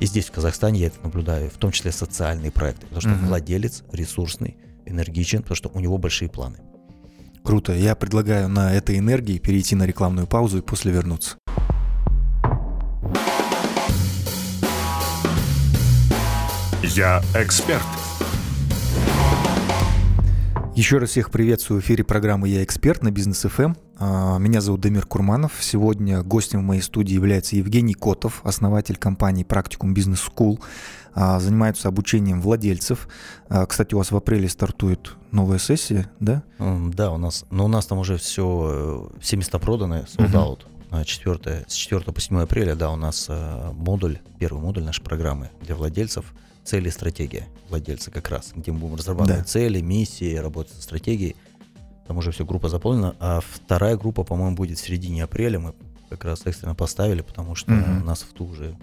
и 0.00 0.06
здесь, 0.06 0.26
в 0.26 0.30
Казахстане, 0.30 0.80
я 0.80 0.86
это 0.88 0.98
наблюдаю, 1.02 1.50
в 1.50 1.56
том 1.56 1.72
числе 1.72 1.90
социальные 1.90 2.52
проекты, 2.52 2.86
потому 2.86 3.00
что 3.00 3.10
э 3.10 3.26
владелец 3.26 3.82
ресурсный, 3.90 4.56
энергичен, 4.86 5.42
потому 5.42 5.56
что 5.56 5.70
у 5.74 5.80
него 5.80 5.98
большие 5.98 6.28
планы. 6.28 6.58
Круто. 7.48 7.72
Я 7.72 7.94
предлагаю 7.94 8.46
на 8.46 8.74
этой 8.74 8.98
энергии 8.98 9.38
перейти 9.38 9.74
на 9.74 9.86
рекламную 9.86 10.26
паузу 10.26 10.58
и 10.58 10.60
после 10.60 10.92
вернуться. 10.92 11.38
Я 16.82 17.22
эксперт. 17.34 17.80
Еще 20.74 20.98
раз 20.98 21.08
всех 21.08 21.30
приветствую 21.30 21.80
в 21.80 21.84
эфире 21.84 22.04
программы 22.04 22.50
«Я 22.50 22.62
эксперт» 22.62 23.02
на 23.02 23.10
Business 23.10 23.40
FM. 23.40 23.72
Эм. 23.98 24.06
А, 24.08 24.38
меня 24.38 24.60
зовут 24.60 24.80
Дамир 24.80 25.06
Курманов. 25.06 25.52
Сегодня 25.60 26.22
гостем 26.22 26.60
в 26.60 26.64
моей 26.64 26.82
студии 26.82 27.14
является 27.14 27.56
Евгений 27.56 27.94
Котов, 27.94 28.40
основатель 28.44 28.96
компании 28.96 29.42
«Практикум 29.42 29.94
Business 29.94 30.20
School». 30.20 30.60
А, 31.14 31.40
занимаются 31.40 31.88
обучением 31.88 32.40
владельцев. 32.40 33.08
А, 33.48 33.66
кстати, 33.66 33.94
у 33.94 33.98
вас 33.98 34.10
в 34.10 34.16
апреле 34.16 34.48
стартует 34.48 35.14
новая 35.32 35.58
сессия, 35.58 36.10
да? 36.20 36.42
Да, 36.58 37.12
у 37.12 37.18
нас, 37.18 37.44
но 37.50 37.64
у 37.64 37.68
нас 37.68 37.86
там 37.86 37.98
уже 37.98 38.18
все, 38.18 39.10
все 39.20 39.36
места 39.36 39.58
проданы, 39.58 40.06
sold 40.16 40.32
out. 40.32 40.58
Uh-huh. 40.90 41.04
4, 41.04 41.66
с 41.68 41.74
4 41.74 42.00
по 42.00 42.20
7 42.20 42.40
апреля, 42.40 42.74
да, 42.74 42.90
у 42.90 42.96
нас 42.96 43.28
модуль, 43.74 44.20
первый 44.38 44.62
модуль 44.62 44.84
нашей 44.84 45.02
программы 45.02 45.50
для 45.60 45.74
владельцев– 45.74 46.32
цели 46.68 46.88
и 46.88 46.90
стратегия 46.90 47.48
владельца 47.70 48.10
как 48.10 48.28
раз, 48.28 48.52
где 48.54 48.72
мы 48.72 48.80
будем 48.80 48.96
разрабатывать 48.96 49.40
да. 49.40 49.46
цели, 49.46 49.80
миссии, 49.80 50.36
работать 50.36 50.74
со 50.74 50.82
стратегией. 50.82 51.34
Там 52.08 52.16
уже 52.16 52.30
все, 52.30 52.44
группа 52.44 52.68
заполнена. 52.68 53.14
А 53.20 53.40
вторая 53.40 53.96
группа, 53.96 54.24
по-моему, 54.24 54.56
будет 54.56 54.78
в 54.78 54.80
середине 54.80 55.24
апреля. 55.24 55.58
Мы 55.58 55.74
как 56.08 56.24
раз 56.24 56.40
экстренно 56.46 56.74
поставили, 56.74 57.20
потому 57.20 57.54
что 57.54 57.70
у 57.72 58.04
нас 58.04 58.22
в 58.22 58.32
ту 58.32 58.46
уже 58.46 58.74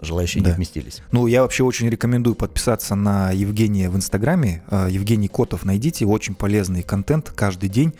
желающие 0.00 0.42
да. 0.42 0.50
не 0.50 0.56
вместились. 0.56 1.02
Ну, 1.12 1.26
я 1.26 1.42
вообще 1.42 1.64
очень 1.64 1.88
рекомендую 1.88 2.34
подписаться 2.34 2.94
на 2.94 3.30
Евгения 3.30 3.88
в 3.88 3.96
Инстаграме. 3.96 4.62
А, 4.68 4.88
Евгений 4.88 5.28
Котов 5.28 5.64
найдите, 5.64 6.06
очень 6.06 6.34
полезный 6.34 6.82
контент 6.82 7.30
каждый 7.30 7.68
день 7.68 7.92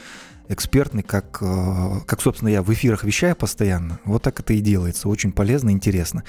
экспертный, 0.49 1.03
как, 1.03 1.39
э, 1.41 2.01
как, 2.07 2.21
собственно, 2.21 2.49
я 2.49 2.63
в 2.63 2.73
эфирах 2.73 3.05
вещаю 3.05 3.37
постоянно. 3.37 4.01
Вот 4.05 4.23
так 4.23 4.41
это 4.41 4.53
и 4.53 4.61
делается. 4.61 5.09
Очень 5.09 5.33
полезно, 5.33 5.71
интересно. 5.71 6.25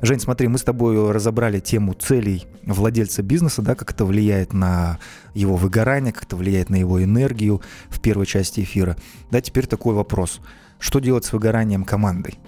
Жень, 0.00 0.20
смотри, 0.20 0.48
мы 0.48 0.58
с 0.58 0.62
тобой 0.62 1.10
разобрали 1.12 1.60
тему 1.60 1.94
целей 1.94 2.46
владельца 2.64 3.22
бизнеса, 3.22 3.62
да, 3.62 3.74
как 3.74 3.92
это 3.92 4.04
влияет 4.04 4.52
на 4.52 4.98
его 5.34 5.56
выгорание, 5.56 6.12
как 6.12 6.24
это 6.24 6.36
влияет 6.36 6.70
на 6.70 6.76
его 6.76 7.02
энергию 7.02 7.62
в 7.88 8.00
первой 8.00 8.26
части 8.26 8.60
эфира. 8.60 8.96
Да, 9.30 9.40
теперь 9.40 9.66
такой 9.66 9.94
вопрос. 9.94 10.40
Что 10.78 10.98
делать 10.98 11.24
с 11.24 11.32
выгоранием 11.32 11.84
командой? 11.84 12.38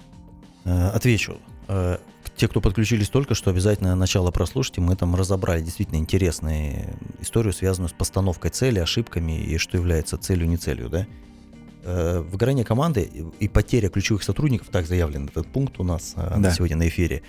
Э, 0.65 0.89
отвечу. 0.89 1.37
Те, 2.35 2.49
кто 2.49 2.59
подключились 2.59 3.09
только 3.09 3.33
что, 3.33 3.49
обязательно 3.49 3.95
начало 3.95 4.29
прослушайте. 4.29 4.81
Мы 4.81 4.95
там 4.95 5.15
разобрали 5.15 5.61
действительно 5.61 5.97
интересную 5.97 6.97
историю, 7.21 7.53
связанную 7.53 7.89
с 7.89 7.93
постановкой 7.93 8.51
цели, 8.51 8.79
ошибками 8.79 9.39
и 9.39 9.57
что 9.57 9.77
является 9.77 10.17
целью, 10.17 10.47
не 10.47 10.57
целью, 10.57 10.89
да. 10.89 11.07
Э, 11.83 12.19
выгорание 12.19 12.65
команды 12.65 13.09
и 13.39 13.47
потеря 13.47 13.89
ключевых 13.89 14.23
сотрудников, 14.23 14.67
так 14.67 14.85
заявлен 14.85 15.25
этот 15.27 15.47
пункт 15.47 15.79
у 15.79 15.83
нас 15.83 16.13
э, 16.17 16.35
да. 16.39 16.51
сегодня 16.51 16.75
на 16.75 16.87
эфире. 16.89 17.21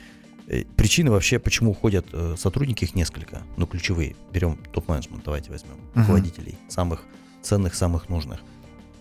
Э, 0.49 0.65
причины 0.77 1.13
вообще, 1.13 1.39
почему 1.39 1.71
уходят 1.71 2.07
сотрудники, 2.37 2.85
их 2.85 2.97
несколько, 2.97 3.43
но 3.57 3.67
ключевые. 3.67 4.17
Берем 4.33 4.59
топ-менеджмент, 4.73 5.23
давайте 5.25 5.51
возьмем, 5.53 5.75
uh-huh. 5.95 6.01
руководителей, 6.01 6.57
самых 6.69 7.05
ценных, 7.43 7.75
самых 7.75 8.09
нужных. 8.09 8.41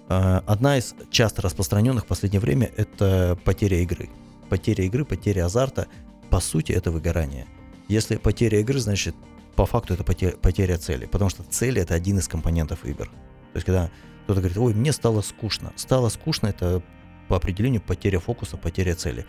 Одна 0.07 0.77
из 0.77 0.93
часто 1.09 1.41
распространенных 1.41 2.03
в 2.03 2.07
последнее 2.07 2.39
время– 2.39 2.69
это 2.77 3.39
потеря 3.43 3.79
игры 3.79 4.09
потеря 4.49 4.85
игры, 4.85 5.05
потеря 5.05 5.45
азарта, 5.45 5.87
по 6.29 6.39
сути, 6.39 6.71
это 6.71 6.91
выгорание. 6.91 7.45
Если 7.87 8.17
потеря 8.17 8.59
игры, 8.59 8.79
значит, 8.79 9.15
по 9.55 9.65
факту 9.65 9.93
это 9.93 10.03
потеря, 10.03 10.33
потеря 10.33 10.77
цели, 10.77 11.05
потому 11.05 11.29
что 11.29 11.43
цели 11.43 11.81
это 11.81 11.93
один 11.93 12.19
из 12.19 12.27
компонентов 12.27 12.85
игр. 12.85 13.05
То 13.05 13.55
есть 13.55 13.65
когда 13.65 13.89
кто-то 14.23 14.41
говорит, 14.41 14.57
ой, 14.57 14.73
мне 14.73 14.91
стало 14.91 15.21
скучно. 15.21 15.71
Стало 15.75 16.09
скучно, 16.09 16.47
это 16.47 16.81
по 17.27 17.37
определению 17.37 17.81
потеря 17.81 18.19
фокуса, 18.19 18.57
потеря 18.57 18.95
цели. 18.95 19.25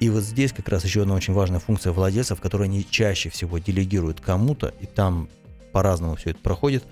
И 0.00 0.10
вот 0.10 0.24
здесь 0.24 0.52
как 0.52 0.68
раз 0.68 0.84
еще 0.84 1.02
одна 1.02 1.14
очень 1.14 1.32
важная 1.32 1.60
функция 1.60 1.92
владельцев, 1.92 2.40
которую 2.40 2.64
они 2.64 2.84
чаще 2.88 3.30
всего 3.30 3.58
делегируют 3.58 4.20
кому-то, 4.20 4.74
и 4.80 4.86
там 4.86 5.28
по-разному 5.72 6.16
все 6.16 6.30
это 6.30 6.40
проходит, 6.40 6.84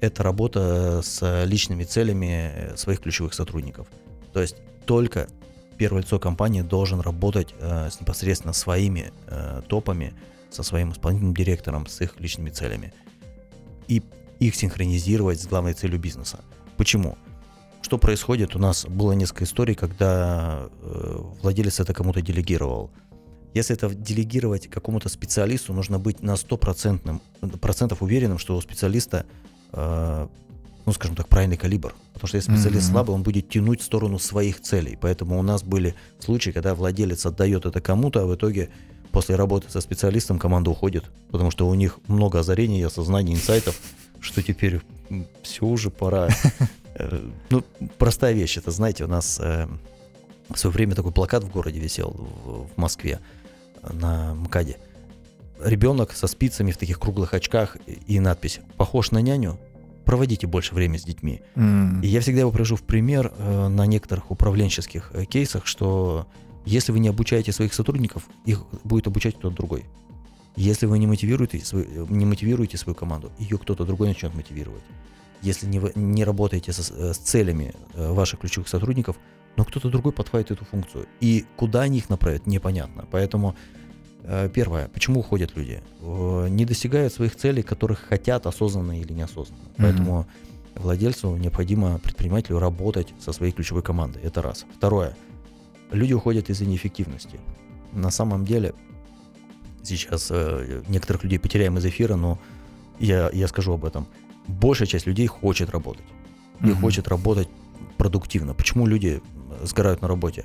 это 0.00 0.22
работа 0.22 1.00
с 1.02 1.44
личными 1.44 1.84
целями 1.84 2.76
своих 2.76 3.00
ключевых 3.00 3.34
сотрудников. 3.34 3.86
То 4.32 4.40
есть 4.40 4.56
только 4.84 5.28
первое 5.76 6.02
лицо 6.02 6.18
компании 6.18 6.62
должен 6.62 7.00
работать 7.00 7.54
э, 7.58 7.90
с 7.90 8.00
непосредственно 8.00 8.52
своими 8.52 9.12
э, 9.26 9.62
топами, 9.66 10.14
со 10.50 10.62
своим 10.62 10.92
исполнительным 10.92 11.34
директором, 11.34 11.86
с 11.86 12.00
их 12.00 12.20
личными 12.20 12.50
целями. 12.50 12.92
И 13.88 14.02
их 14.40 14.54
синхронизировать 14.54 15.40
с 15.40 15.46
главной 15.46 15.74
целью 15.74 15.98
бизнеса. 15.98 16.40
Почему? 16.76 17.16
Что 17.82 17.98
происходит? 17.98 18.56
У 18.56 18.58
нас 18.58 18.86
было 18.86 19.12
несколько 19.12 19.44
историй, 19.44 19.74
когда 19.74 20.68
э, 20.80 21.18
владелец 21.42 21.80
это 21.80 21.92
кому-то 21.92 22.22
делегировал. 22.22 22.90
Если 23.52 23.76
это 23.76 23.94
делегировать 23.94 24.68
какому-то 24.68 25.08
специалисту, 25.08 25.72
нужно 25.72 25.98
быть 25.98 26.22
на 26.22 26.32
100% 26.32 27.20
процентов 27.58 28.02
уверенным, 28.02 28.38
что 28.38 28.56
у 28.56 28.60
специалиста, 28.60 29.26
э, 29.72 30.28
ну, 30.86 30.92
скажем 30.92 31.16
так, 31.16 31.28
правильный 31.28 31.56
калибр. 31.56 31.94
Потому 32.12 32.28
что 32.28 32.36
если 32.36 32.54
специалист 32.54 32.88
mm-hmm. 32.88 32.92
слабый, 32.92 33.14
он 33.14 33.22
будет 33.22 33.48
тянуть 33.48 33.80
в 33.80 33.84
сторону 33.84 34.18
своих 34.18 34.60
целей. 34.60 34.98
Поэтому 35.00 35.38
у 35.38 35.42
нас 35.42 35.62
были 35.62 35.94
случаи, 36.18 36.50
когда 36.50 36.74
владелец 36.74 37.24
отдает 37.26 37.66
это 37.66 37.80
кому-то, 37.80 38.22
а 38.22 38.26
в 38.26 38.34
итоге 38.34 38.70
после 39.10 39.36
работы 39.36 39.70
со 39.70 39.80
специалистом 39.80 40.38
команда 40.38 40.70
уходит, 40.70 41.04
потому 41.30 41.50
что 41.50 41.68
у 41.68 41.74
них 41.74 42.00
много 42.08 42.40
озарений, 42.40 42.84
осознаний, 42.84 43.32
инсайтов, 43.32 43.80
что 44.20 44.42
теперь 44.42 44.80
все 45.42 45.66
уже 45.66 45.90
пора. 45.90 46.28
Э, 46.96 47.28
ну, 47.50 47.64
простая 47.98 48.34
вещь, 48.34 48.56
это, 48.56 48.70
знаете, 48.70 49.02
у 49.02 49.08
нас 49.08 49.40
э, 49.42 49.66
в 50.48 50.56
свое 50.56 50.72
время 50.72 50.94
такой 50.94 51.10
плакат 51.10 51.42
в 51.42 51.50
городе 51.50 51.80
висел 51.80 52.10
в 52.44 52.68
Москве 52.76 53.18
на 53.82 54.32
МКАДе. 54.34 54.76
Ребенок 55.60 56.12
со 56.12 56.28
спицами 56.28 56.70
в 56.70 56.76
таких 56.76 57.00
круглых 57.00 57.34
очках 57.34 57.76
и 58.06 58.20
надпись 58.20 58.60
«Похож 58.76 59.10
на 59.10 59.18
няню, 59.18 59.58
проводите 60.04 60.46
больше 60.46 60.74
времени 60.74 60.98
с 60.98 61.04
детьми». 61.04 61.42
Mm. 61.56 62.02
И 62.02 62.08
я 62.08 62.20
всегда 62.20 62.40
его 62.40 62.50
привожу 62.50 62.76
в 62.76 62.82
пример 62.82 63.32
э, 63.36 63.68
на 63.68 63.86
некоторых 63.86 64.30
управленческих 64.30 65.12
кейсах, 65.28 65.66
что 65.66 66.26
если 66.64 66.92
вы 66.92 66.98
не 66.98 67.08
обучаете 67.08 67.52
своих 67.52 67.74
сотрудников, 67.74 68.28
их 68.46 68.64
будет 68.84 69.06
обучать 69.06 69.36
кто-то 69.36 69.54
другой. 69.54 69.84
Если 70.56 70.86
вы 70.86 70.98
не 70.98 71.06
мотивируете, 71.06 71.60
не 72.08 72.24
мотивируете 72.24 72.78
свою 72.78 72.94
команду, 72.94 73.32
ее 73.38 73.58
кто-то 73.58 73.84
другой 73.84 74.08
начнет 74.08 74.34
мотивировать. 74.34 74.82
Если 75.42 75.66
не, 75.66 75.80
не 75.94 76.24
работаете 76.24 76.72
со, 76.72 76.94
э, 76.94 77.12
с 77.12 77.18
целями 77.18 77.74
э, 77.92 78.12
ваших 78.12 78.40
ключевых 78.40 78.68
сотрудников, 78.68 79.16
но 79.56 79.64
кто-то 79.64 79.90
другой 79.90 80.12
подхватит 80.12 80.52
эту 80.52 80.64
функцию. 80.64 81.06
И 81.20 81.44
куда 81.56 81.82
они 81.82 81.98
их 81.98 82.08
направят, 82.08 82.46
непонятно. 82.46 83.06
Поэтому 83.10 83.50
э, 83.50 83.83
первое, 84.54 84.88
почему 84.88 85.20
уходят 85.20 85.56
люди? 85.56 85.82
Не 86.00 86.64
достигают 86.64 87.12
своих 87.12 87.36
целей, 87.36 87.62
которых 87.62 88.00
хотят 88.00 88.46
осознанно 88.46 89.00
или 89.00 89.12
неосознанно. 89.12 89.60
Mm-hmm. 89.62 89.74
Поэтому 89.78 90.26
владельцу 90.74 91.36
необходимо 91.36 91.98
предпринимателю 91.98 92.58
работать 92.58 93.12
со 93.20 93.32
своей 93.32 93.52
ключевой 93.52 93.82
командой. 93.82 94.22
Это 94.22 94.42
раз. 94.42 94.66
Второе, 94.76 95.16
люди 95.90 96.12
уходят 96.12 96.50
из-за 96.50 96.66
неэффективности. 96.66 97.38
На 97.92 98.10
самом 98.10 98.44
деле, 98.44 98.74
сейчас 99.82 100.28
э, 100.30 100.82
некоторых 100.88 101.24
людей 101.24 101.38
потеряем 101.38 101.78
из 101.78 101.84
эфира, 101.86 102.16
но 102.16 102.40
я, 102.98 103.30
я 103.32 103.46
скажу 103.48 103.74
об 103.74 103.84
этом. 103.84 104.06
Большая 104.46 104.88
часть 104.88 105.06
людей 105.06 105.26
хочет 105.26 105.70
работать. 105.70 106.06
И 106.62 106.70
угу. 106.70 106.80
хочет 106.80 107.08
работать 107.08 107.48
продуктивно. 107.96 108.54
Почему 108.54 108.86
люди 108.86 109.20
сгорают 109.62 110.02
на 110.02 110.08
работе? 110.08 110.44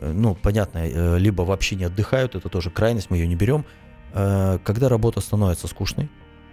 Э, 0.00 0.12
ну, 0.12 0.34
понятно, 0.34 0.78
э, 0.78 1.18
либо 1.18 1.42
вообще 1.42 1.76
не 1.76 1.84
отдыхают, 1.84 2.34
это 2.34 2.48
тоже 2.48 2.70
крайность, 2.70 3.10
мы 3.10 3.18
ее 3.18 3.28
не 3.28 3.36
берем. 3.36 3.64
Э, 4.12 4.58
когда 4.64 4.88
работа 4.88 5.20
становится 5.20 5.66
скучной, 5.68 6.08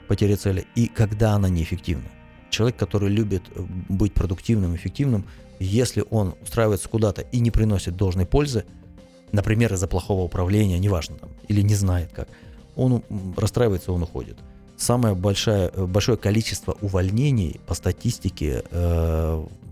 потеря 0.07 0.36
цели, 0.36 0.65
и 0.75 0.88
когда 0.88 1.31
она 1.33 1.49
неэффективна. 1.49 2.10
Человек, 2.49 2.77
который 2.77 3.10
любит 3.10 3.43
быть 3.89 4.13
продуктивным, 4.13 4.75
эффективным, 4.75 5.25
если 5.60 6.03
он 6.10 6.36
устраивается 6.41 6.88
куда-то 6.88 7.21
и 7.21 7.39
не 7.39 7.51
приносит 7.51 7.95
должной 7.95 8.25
пользы, 8.25 8.65
например, 9.31 9.73
из-за 9.73 9.88
плохого 9.88 10.23
управления, 10.23 10.79
неважно 10.79 11.15
там, 11.15 11.29
или 11.47 11.62
не 11.62 11.75
знает 11.75 12.12
как, 12.13 12.29
он 12.75 13.03
расстраивается, 13.36 13.91
он 13.91 14.03
уходит. 14.03 14.38
Самое 14.77 15.15
большое, 15.15 15.71
большое 15.71 16.17
количество 16.17 16.77
увольнений 16.81 17.60
по 17.65 17.73
статистике 17.73 18.63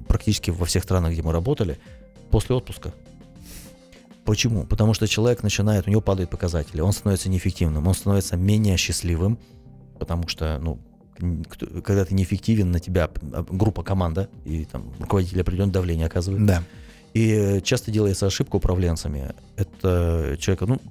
практически 0.07 0.49
во 0.49 0.65
всех 0.65 0.83
странах, 0.83 1.13
где 1.13 1.21
мы 1.21 1.31
работали, 1.31 1.77
после 2.31 2.55
отпуска. 2.55 2.93
Почему? 4.25 4.65
Потому 4.65 4.93
что 4.93 5.07
человек 5.07 5.43
начинает, 5.43 5.87
у 5.87 5.91
него 5.91 6.01
падают 6.01 6.31
показатели, 6.31 6.81
он 6.81 6.91
становится 6.91 7.29
неэффективным, 7.29 7.87
он 7.87 7.93
становится 7.93 8.35
менее 8.35 8.75
счастливым, 8.75 9.37
потому 9.99 10.27
что, 10.27 10.59
ну, 10.59 10.79
когда 11.83 12.03
ты 12.05 12.13
неэффективен, 12.13 12.71
на 12.71 12.79
тебя 12.79 13.09
а, 13.33 13.45
группа 13.47 13.83
команда 13.83 14.27
и 14.43 14.65
там 14.65 14.91
руководитель 14.99 15.41
определенное 15.41 15.73
давление 15.73 16.07
оказывает. 16.07 16.45
Да. 16.45 16.63
И 17.13 17.61
часто 17.63 17.91
делается 17.91 18.25
ошибка 18.25 18.57
управленцами. 18.57 19.33
Это 19.55 20.35
человека, 20.37 20.65
ну, 20.65 20.81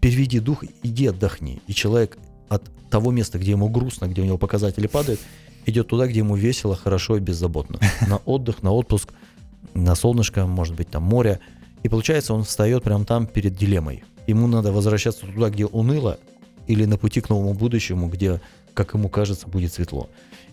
переведи 0.00 0.40
дух, 0.40 0.64
иди 0.82 1.08
отдохни. 1.08 1.60
И 1.66 1.74
человек 1.74 2.16
от 2.48 2.62
того 2.88 3.10
места, 3.10 3.38
где 3.38 3.50
ему 3.50 3.68
грустно, 3.68 4.06
где 4.06 4.22
у 4.22 4.24
него 4.24 4.38
показатели 4.38 4.86
падают, 4.86 5.20
идет 5.66 5.88
туда, 5.88 6.06
где 6.06 6.20
ему 6.20 6.36
весело, 6.36 6.74
хорошо 6.76 7.18
и 7.18 7.20
беззаботно. 7.20 7.80
На 8.08 8.16
отдых, 8.18 8.62
на 8.62 8.72
отпуск, 8.72 9.12
на 9.74 9.94
солнышко, 9.94 10.46
может 10.46 10.74
быть, 10.74 10.88
там 10.88 11.02
море. 11.02 11.40
И 11.84 11.88
получается, 11.88 12.34
он 12.34 12.42
встает 12.42 12.82
прямо 12.82 13.04
там 13.04 13.26
перед 13.26 13.54
дилеммой. 13.54 14.02
Ему 14.26 14.48
надо 14.48 14.72
возвращаться 14.72 15.26
туда, 15.26 15.50
где 15.50 15.66
уныло, 15.66 16.18
или 16.66 16.86
на 16.86 16.96
пути 16.96 17.20
к 17.20 17.28
новому 17.28 17.52
будущему, 17.52 18.08
где, 18.08 18.40
как 18.72 18.94
ему 18.94 19.10
кажется, 19.10 19.46
будет 19.46 19.72
светло. 19.72 20.08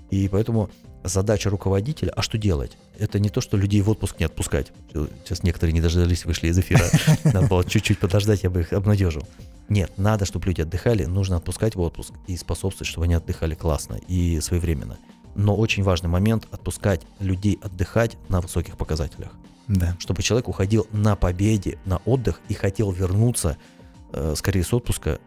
И 0.10 0.28
поэтому 0.28 0.70
задача 1.06 1.50
руководителя, 1.50 2.12
а 2.12 2.22
что 2.22 2.38
делать? 2.38 2.78
Это 3.00 3.18
не 3.18 3.30
то, 3.30 3.40
что 3.40 3.56
людей 3.56 3.82
в 3.82 3.90
отпуск 3.90 4.20
не 4.20 4.26
отпускать. 4.26 4.74
Сейчас 5.24 5.42
некоторые 5.44 5.74
не 5.74 5.80
дождались, 5.80 6.26
вышли 6.26 6.50
из 6.50 6.60
эфира. 6.60 6.84
Надо 7.24 7.48
было 7.48 7.64
чуть-чуть 7.64 8.00
подождать, 8.00 8.44
я 8.44 8.50
бы 8.50 8.60
их 8.60 8.74
обнадежил. 8.74 9.24
Нет, 9.70 9.94
надо, 9.96 10.26
чтобы 10.26 10.48
люди 10.48 10.60
отдыхали, 10.60 11.06
нужно 11.06 11.38
отпускать 11.38 11.76
в 11.76 11.80
отпуск 11.80 12.12
и 12.28 12.36
способствовать, 12.36 12.90
чтобы 12.90 13.06
они 13.06 13.14
отдыхали 13.14 13.56
классно 13.56 14.02
и 14.10 14.42
своевременно. 14.42 14.98
Но 15.34 15.56
очень 15.56 15.82
важный 15.84 16.10
момент 16.10 16.46
отпускать 16.52 17.04
людей 17.20 17.58
отдыхать 17.64 18.18
на 18.28 18.42
высоких 18.42 18.76
показателях. 18.76 19.32
Да. 19.72 19.96
Чтобы 20.00 20.22
человек 20.22 20.50
уходил 20.50 20.86
на 20.92 21.16
победе, 21.16 21.80
на 21.86 21.98
отдых 22.06 22.42
и 22.50 22.54
хотел 22.54 22.92
вернуться 22.92 23.58
э, 24.12 24.34
скорее 24.36 24.64
с 24.64 24.74
отпуска, 24.74 25.20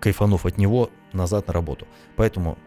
кайфанув 0.00 0.46
от 0.46 0.56
него 0.56 0.90
назад 1.12 1.46
на 1.46 1.52
работу. 1.52 1.86
Поэтому 2.16 2.58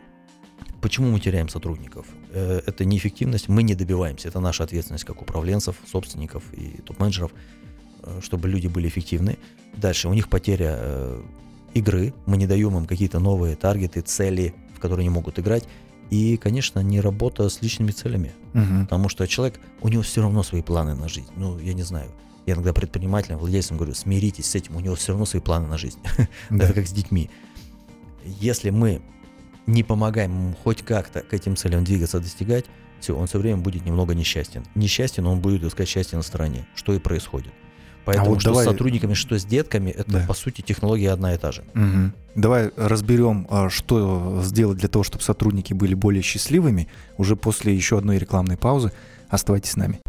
Почему 0.81 1.09
мы 1.09 1.19
теряем 1.19 1.49
сотрудников? 1.49 2.05
Э, 2.31 2.61
это 2.63 2.85
неэффективность, 2.85 3.49
мы 3.49 3.63
не 3.63 3.73
добиваемся. 3.73 4.27
Это 4.27 4.39
наша 4.39 4.63
ответственность 4.63 5.03
как 5.03 5.19
управленцев, 5.19 5.75
собственников 5.91 6.43
и 6.53 6.79
топ-менеджеров, 6.81 7.31
э, 8.03 8.19
чтобы 8.21 8.47
люди 8.49 8.67
были 8.67 8.87
эффективны. 8.87 9.39
Дальше 9.75 10.07
у 10.07 10.13
них 10.13 10.29
потеря 10.29 10.75
э, 10.77 11.23
игры, 11.73 12.13
мы 12.27 12.37
не 12.37 12.45
даем 12.45 12.77
им 12.77 12.85
какие-то 12.85 13.17
новые 13.17 13.55
таргеты, 13.55 14.01
цели, 14.01 14.53
в 14.75 14.79
которые 14.79 15.05
они 15.05 15.09
могут 15.09 15.39
играть. 15.39 15.67
И, 16.09 16.37
конечно, 16.37 16.79
не 16.79 17.01
работа 17.01 17.49
с 17.49 17.61
личными 17.61 17.91
целями. 17.91 18.33
Угу. 18.53 18.83
Потому 18.83 19.09
что 19.09 19.27
человек, 19.27 19.59
у 19.81 19.87
него 19.87 20.03
все 20.03 20.21
равно 20.21 20.43
свои 20.43 20.61
планы 20.61 20.95
на 20.95 21.07
жизнь. 21.07 21.29
Ну, 21.35 21.57
я 21.59 21.73
не 21.73 21.83
знаю. 21.83 22.11
Я 22.45 22.53
иногда 22.53 22.73
предпринимателям, 22.73 23.39
владельцам 23.39 23.77
говорю, 23.77 23.95
смиритесь 23.95 24.45
с 24.45 24.55
этим, 24.55 24.75
у 24.75 24.79
него 24.79 24.95
все 24.95 25.13
равно 25.13 25.25
свои 25.25 25.41
планы 25.41 25.67
на 25.67 25.77
жизнь. 25.77 25.99
Это 26.49 26.73
как 26.73 26.87
с 26.87 26.91
детьми. 26.91 27.29
Если 28.23 28.69
мы 28.69 29.01
не 29.65 29.83
помогаем 29.83 30.31
ему 30.31 30.55
хоть 30.63 30.83
как-то 30.83 31.21
к 31.21 31.33
этим 31.33 31.55
целям 31.55 31.83
двигаться, 31.83 32.19
достигать, 32.19 32.65
все, 32.99 33.15
он 33.15 33.27
все 33.27 33.39
время 33.39 33.57
будет 33.57 33.85
немного 33.85 34.13
несчастен. 34.13 34.63
Несчастен, 34.75 35.25
он 35.25 35.39
будет 35.39 35.63
искать 35.63 35.87
счастье 35.87 36.17
на 36.17 36.23
стороне, 36.23 36.67
что 36.75 36.93
и 36.93 36.99
происходит. 36.99 37.53
Поэтому 38.05 38.27
а 38.27 38.29
вот 38.31 38.41
что 38.41 38.51
давай... 38.51 38.65
с 38.65 38.67
сотрудниками, 38.69 39.13
что 39.15 39.37
с 39.37 39.45
детками, 39.45 39.89
это 39.89 40.11
да. 40.11 40.25
по 40.27 40.33
сути 40.33 40.61
технология 40.61 41.11
одна 41.11 41.33
и 41.33 41.37
та 41.37 41.51
же. 41.51 41.63
Угу. 41.73 42.11
Давай 42.35 42.71
разберем, 42.75 43.47
а, 43.49 43.69
что 43.69 44.41
сделать 44.43 44.77
для 44.77 44.89
того, 44.89 45.03
чтобы 45.03 45.23
сотрудники 45.23 45.73
были 45.73 45.95
более 45.95 46.21
счастливыми, 46.21 46.87
уже 47.17 47.35
после 47.35 47.75
еще 47.75 47.97
одной 47.97 48.17
рекламной 48.17 48.57
паузы. 48.57 48.91
Оставайтесь 49.29 49.71
с 49.71 49.75
нами. 49.75 49.99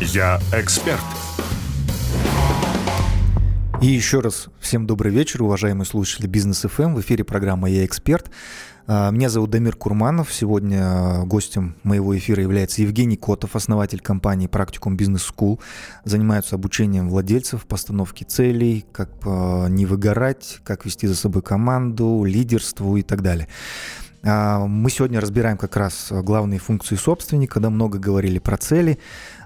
Я 0.00 0.40
эксперт. 0.52 1.00
И 3.82 3.86
еще 3.86 4.20
раз 4.20 4.48
всем 4.60 4.86
добрый 4.86 5.12
вечер, 5.12 5.42
уважаемые 5.42 5.84
слушатели 5.84 6.26
Business 6.26 6.64
FM. 6.78 6.94
В 6.94 7.00
эфире 7.02 7.22
программа 7.24 7.68
«Я 7.68 7.84
эксперт». 7.84 8.30
А, 8.86 9.10
меня 9.10 9.30
зовут 9.30 9.48
Дамир 9.50 9.76
Курманов. 9.76 10.30
Сегодня 10.30 10.80
а, 10.82 11.24
гостем 11.24 11.74
моего 11.84 12.16
эфира 12.16 12.42
является 12.42 12.82
Евгений 12.82 13.16
Котов, 13.16 13.56
основатель 13.56 14.00
компании 14.00 14.46
«Практикум 14.46 14.94
Business 14.94 15.22
School». 15.22 15.58
Занимаются 16.04 16.56
обучением 16.56 17.08
владельцев, 17.08 17.64
постановке 17.64 18.26
целей, 18.26 18.84
как 18.92 19.10
а, 19.24 19.68
не 19.68 19.86
выгорать, 19.86 20.58
как 20.64 20.84
вести 20.84 21.06
за 21.06 21.16
собой 21.16 21.40
команду, 21.40 22.24
лидерству 22.24 22.96
и 22.96 23.02
так 23.02 23.22
далее. 23.22 23.48
Мы 24.22 24.88
сегодня 24.88 25.20
разбираем 25.20 25.58
как 25.58 25.76
раз 25.76 26.08
главные 26.10 26.58
функции 26.58 26.96
собственника, 26.96 27.54
когда 27.54 27.68
много 27.68 27.98
говорили 27.98 28.38
про 28.38 28.56
цели. 28.56 28.98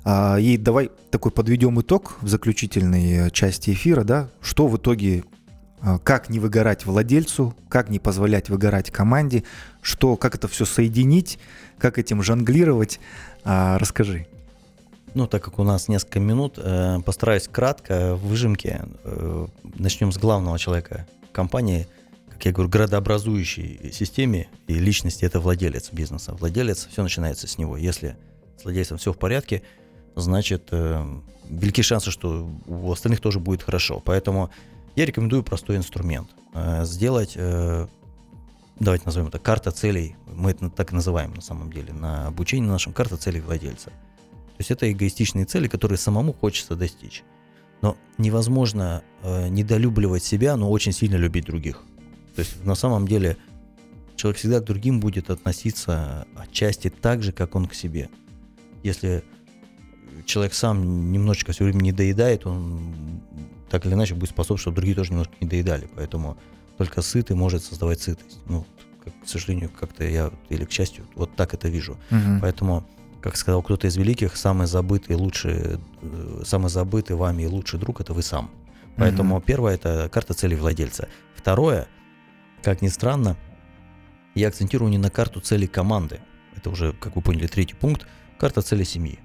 И 0.07 0.57
давай 0.57 0.93
такой 1.11 1.33
подведем 1.33 1.81
итог 1.81 2.17
в 2.21 2.29
заключительной 2.29 3.29
части 3.33 3.73
эфира, 3.73 4.05
да, 4.05 4.29
что 4.41 4.69
в 4.69 4.77
итоге 4.77 5.25
как 6.05 6.29
не 6.29 6.41
выгорать 6.41 6.85
владельцу, 6.87 7.55
как 7.69 7.89
не 7.89 7.99
позволять 7.99 8.49
выгорать 8.49 8.91
команде, 8.91 9.45
что, 9.81 10.17
как 10.17 10.35
это 10.35 10.49
все 10.49 10.65
соединить, 10.65 11.39
как 11.79 11.99
этим 11.99 12.23
жонглировать. 12.23 13.01
А, 13.45 13.79
расскажи. 13.79 14.27
Ну, 15.15 15.27
так 15.27 15.43
как 15.43 15.59
у 15.59 15.65
нас 15.65 15.89
несколько 15.89 16.21
минут, 16.21 16.55
э, 16.59 16.99
постараюсь 17.05 17.49
кратко, 17.49 18.15
в 18.15 18.29
выжимке. 18.29 18.83
Э, 19.05 19.47
начнем 19.63 20.13
с 20.13 20.19
главного 20.19 20.59
человека 20.59 21.07
компании. 21.33 21.89
Как 22.31 22.45
я 22.45 22.53
говорю, 22.53 22.71
градообразующей 22.71 23.91
системе 23.93 24.49
и 24.67 24.75
личности 24.75 25.25
это 25.25 25.41
владелец 25.41 25.91
бизнеса. 25.93 26.35
Владелец, 26.35 26.87
все 26.91 27.03
начинается 27.03 27.49
с 27.49 27.59
него. 27.59 27.77
Если 27.77 28.17
с 28.59 28.65
владельцем 28.65 28.99
все 28.99 29.13
в 29.13 29.19
порядке, 29.19 29.63
значит, 30.15 30.69
э, 30.71 31.05
велики 31.49 31.83
шансы, 31.83 32.11
что 32.11 32.51
у 32.67 32.93
остальных 32.93 33.21
тоже 33.21 33.41
будет 33.41 33.63
хорошо. 33.63 34.01
Поэтому 34.05 34.51
я 34.99 35.07
рекомендую 35.07 35.45
простой 35.45 35.77
инструмент. 35.77 36.29
Э, 36.55 36.85
сделать, 36.85 37.35
э, 37.37 37.87
давайте 38.81 39.05
назовем 39.05 39.29
это 39.29 39.39
карта 39.39 39.71
целей, 39.71 40.17
мы 40.27 40.51
это 40.51 40.71
так 40.71 40.91
и 40.91 40.95
называем 40.95 41.35
на 41.35 41.41
самом 41.41 41.73
деле, 41.73 41.93
на 41.93 42.27
обучении 42.27 42.67
нашем 42.67 42.93
карта 42.93 43.17
целей 43.17 43.41
владельца. 43.41 43.91
То 43.91 44.59
есть 44.59 44.73
это 44.73 44.91
эгоистичные 44.91 45.45
цели, 45.45 45.69
которые 45.69 45.99
самому 45.99 46.33
хочется 46.33 46.75
достичь. 46.75 47.23
Но 47.81 47.97
невозможно 48.19 49.05
э, 49.23 49.47
недолюбливать 49.49 50.25
себя, 50.25 50.57
но 50.57 50.69
очень 50.69 50.91
сильно 50.91 51.15
любить 51.15 51.45
других. 51.45 51.85
То 52.35 52.41
есть 52.41 52.65
на 52.65 52.75
самом 52.75 53.07
деле 53.07 53.37
человек 54.17 54.39
всегда 54.39 54.59
к 54.59 54.65
другим 54.65 54.99
будет 54.99 55.31
относиться 55.31 56.27
отчасти 56.35 56.91
так 56.91 57.23
же, 57.23 57.31
как 57.31 57.55
он 57.55 57.67
к 57.67 57.75
себе. 57.75 58.11
Если 58.83 59.23
человек 60.25 60.55
сам 60.55 61.13
немножечко 61.13 61.53
все 61.53 61.65
время 61.65 61.83
не 61.83 61.93
доедает, 61.93 62.47
он 62.47 63.23
так 63.71 63.85
или 63.87 63.95
иначе 63.95 64.15
будет 64.15 64.31
способствовать, 64.31 64.61
чтобы 64.61 64.77
другие 64.77 64.97
тоже 64.97 65.11
немножко 65.11 65.35
не 65.41 65.49
доедали. 65.49 65.89
Поэтому 65.95 66.37
только 66.77 67.03
сытый 67.03 67.37
может 67.37 67.65
создавать 67.65 68.01
сытость. 68.01 68.39
Ну, 68.47 68.67
как, 69.05 69.13
к 69.25 69.29
сожалению, 69.29 69.71
как-то 69.71 70.05
я, 70.05 70.31
или 70.49 70.65
к 70.65 70.71
счастью, 70.71 71.07
вот 71.15 71.35
так 71.37 71.55
это 71.55 71.69
вижу. 71.69 71.99
Угу. 72.11 72.41
Поэтому, 72.41 72.87
как 73.21 73.37
сказал 73.37 73.63
кто-то 73.63 73.87
из 73.87 73.97
великих, 73.97 74.37
самый 74.37 74.67
забытый, 74.67 75.17
лучший, 75.17 75.79
э, 76.03 76.43
самый 76.45 76.69
забытый 76.69 77.17
вами 77.17 77.43
и 77.43 77.47
лучший 77.47 77.79
друг– 77.79 78.01
это 78.03 78.15
вы 78.15 78.23
сам. 78.23 78.51
Поэтому 78.97 79.37
угу. 79.37 79.45
первое– 79.45 79.75
это 79.77 80.09
карта 80.13 80.35
целей 80.35 80.57
владельца. 80.57 81.09
Второе, 81.35 81.89
как 82.63 82.83
ни 82.83 82.89
странно, 82.89 83.37
я 84.35 84.49
акцентирую 84.49 84.91
не 84.91 84.99
на 84.99 85.11
карту 85.11 85.41
целей 85.41 85.67
команды. 85.67 86.21
Это 86.55 86.71
уже, 86.71 86.93
как 86.93 87.17
вы 87.17 87.23
поняли, 87.23 87.47
третий 87.47 87.75
пункт. 87.75 88.07
Карта 88.39 88.63
целей 88.63 88.85
семьи. 88.85 89.19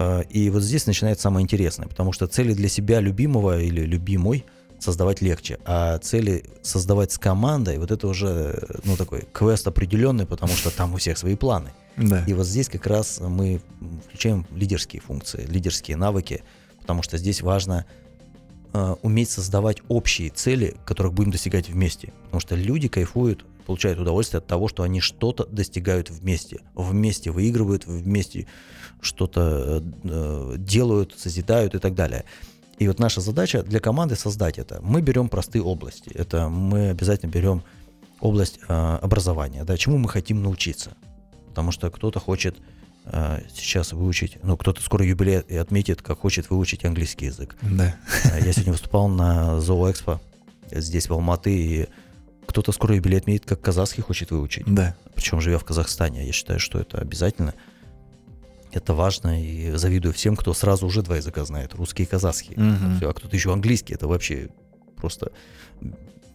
А, 0.00 0.20
и 0.20 0.48
вот 0.48 0.62
здесь 0.62 0.86
начинается 0.86 1.24
самое 1.24 1.44
интересное, 1.44 1.86
потому 1.86 2.12
что 2.12 2.26
цели 2.26 2.54
для 2.54 2.70
себя 2.70 3.00
любимого 3.00 3.60
или 3.60 3.82
любимой 3.82 4.46
создавать 4.78 5.20
легче, 5.20 5.58
а 5.66 5.98
цели 5.98 6.44
создавать 6.62 7.12
с 7.12 7.18
командой, 7.18 7.78
вот 7.78 7.90
это 7.90 8.08
уже, 8.08 8.66
ну, 8.84 8.96
такой 8.96 9.28
квест 9.30 9.66
определенный, 9.66 10.24
потому 10.24 10.54
что 10.54 10.74
там 10.74 10.94
у 10.94 10.96
всех 10.96 11.18
свои 11.18 11.36
планы. 11.36 11.72
Да. 11.98 12.24
И 12.26 12.32
вот 12.32 12.46
здесь 12.46 12.70
как 12.70 12.86
раз 12.86 13.20
мы 13.20 13.60
включаем 14.06 14.46
лидерские 14.54 15.02
функции, 15.02 15.44
лидерские 15.46 15.98
навыки, 15.98 16.44
потому 16.80 17.02
что 17.02 17.18
здесь 17.18 17.42
важно 17.42 17.84
э, 18.72 18.94
уметь 19.02 19.28
создавать 19.28 19.82
общие 19.88 20.30
цели, 20.30 20.76
которых 20.86 21.12
будем 21.12 21.30
достигать 21.30 21.68
вместе. 21.68 22.14
Потому 22.24 22.40
что 22.40 22.54
люди 22.54 22.88
кайфуют, 22.88 23.44
получают 23.60 23.98
удовольствие 23.98 24.38
от 24.38 24.46
того, 24.46 24.68
что 24.68 24.82
они 24.82 25.00
что-то 25.00 25.46
достигают 25.46 26.10
вместе, 26.10 26.60
вместе 26.74 27.30
выигрывают, 27.30 27.86
вместе 27.86 28.46
что-то 29.00 29.82
э, 30.04 30.54
делают, 30.58 31.14
созидают 31.18 31.74
и 31.74 31.78
так 31.78 31.94
далее. 31.94 32.24
И 32.78 32.88
вот 32.88 32.98
наша 32.98 33.20
задача 33.20 33.62
для 33.62 33.78
команды 33.78 34.16
создать 34.16 34.58
это. 34.58 34.80
Мы 34.82 35.02
берем 35.02 35.28
простые 35.28 35.62
области. 35.62 36.10
Это 36.14 36.48
мы 36.48 36.88
обязательно 36.88 37.30
берем 37.30 37.62
область 38.20 38.58
э, 38.66 38.98
образования. 39.02 39.64
Да, 39.64 39.76
чему 39.76 39.98
мы 39.98 40.08
хотим 40.08 40.42
научиться. 40.42 40.92
Потому 41.48 41.72
что 41.72 41.90
кто-то 41.90 42.20
хочет 42.20 42.56
э, 43.04 43.40
сейчас 43.52 43.92
выучить, 43.92 44.38
ну, 44.42 44.56
кто-то 44.56 44.80
скоро 44.82 45.04
юбилей 45.04 45.40
и 45.40 45.56
отметит, 45.56 46.00
как 46.00 46.20
хочет 46.20 46.48
выучить 46.48 46.84
английский 46.84 47.26
язык. 47.26 47.56
Да. 47.62 47.96
Э, 48.24 48.40
я 48.44 48.52
сегодня 48.52 48.72
выступал 48.72 49.08
на 49.08 49.60
Зооэкспо 49.60 50.20
здесь, 50.70 51.08
в 51.08 51.12
Алматы, 51.12 51.50
и 51.54 51.88
кто-то 52.50 52.72
скоро 52.72 52.94
юбилей 52.94 53.18
отметит, 53.18 53.46
как 53.46 53.60
казахский 53.60 54.02
хочет 54.02 54.30
выучить. 54.30 54.64
Да. 54.66 54.96
Причем 55.14 55.40
живя 55.40 55.58
в 55.58 55.64
Казахстане. 55.64 56.26
Я 56.26 56.32
считаю, 56.32 56.60
что 56.60 56.78
это 56.78 56.98
обязательно. 56.98 57.54
Это 58.72 58.94
важно, 58.94 59.42
и 59.42 59.72
завидую 59.72 60.14
всем, 60.14 60.36
кто 60.36 60.54
сразу 60.54 60.86
уже 60.86 61.02
два 61.02 61.16
языка 61.16 61.44
знает, 61.44 61.74
русский 61.74 62.04
и 62.04 62.06
казахский. 62.06 62.54
Угу. 62.54 62.96
Все, 62.98 63.10
а 63.10 63.12
кто-то 63.12 63.34
еще 63.34 63.52
английский, 63.52 63.94
это 63.94 64.06
вообще 64.06 64.48
просто 64.96 65.32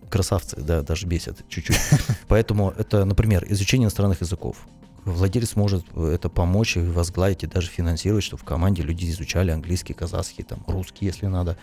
красавцы, 0.10 0.58
да, 0.58 0.82
даже 0.82 1.08
бесят 1.08 1.48
чуть-чуть. 1.48 1.80
Поэтому 2.28 2.72
это, 2.78 3.06
например, 3.06 3.46
изучение 3.50 3.86
иностранных 3.86 4.22
языков. 4.22 4.58
Владелец 5.06 5.56
может 5.56 5.86
это 5.96 6.30
помочь 6.30 6.78
и 6.78 6.82
возглавить, 6.82 7.44
и 7.44 7.48
даже 7.48 7.68
финансировать, 7.68 8.24
чтобы 8.24 8.42
в 8.42 8.46
команде 8.46 8.82
люди 8.82 9.10
изучали 9.10 9.52
английский, 9.52 9.94
казахский, 9.94 10.44
там, 10.44 10.64
русский, 10.68 11.06
если 11.06 11.28
надо. 11.28 11.58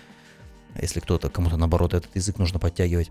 А 0.74 0.80
если 0.80 1.00
кто-то, 1.00 1.28
кому-то 1.28 1.56
наоборот 1.56 1.92
этот 1.92 2.14
язык 2.14 2.38
нужно 2.38 2.58
подтягивать. 2.58 3.10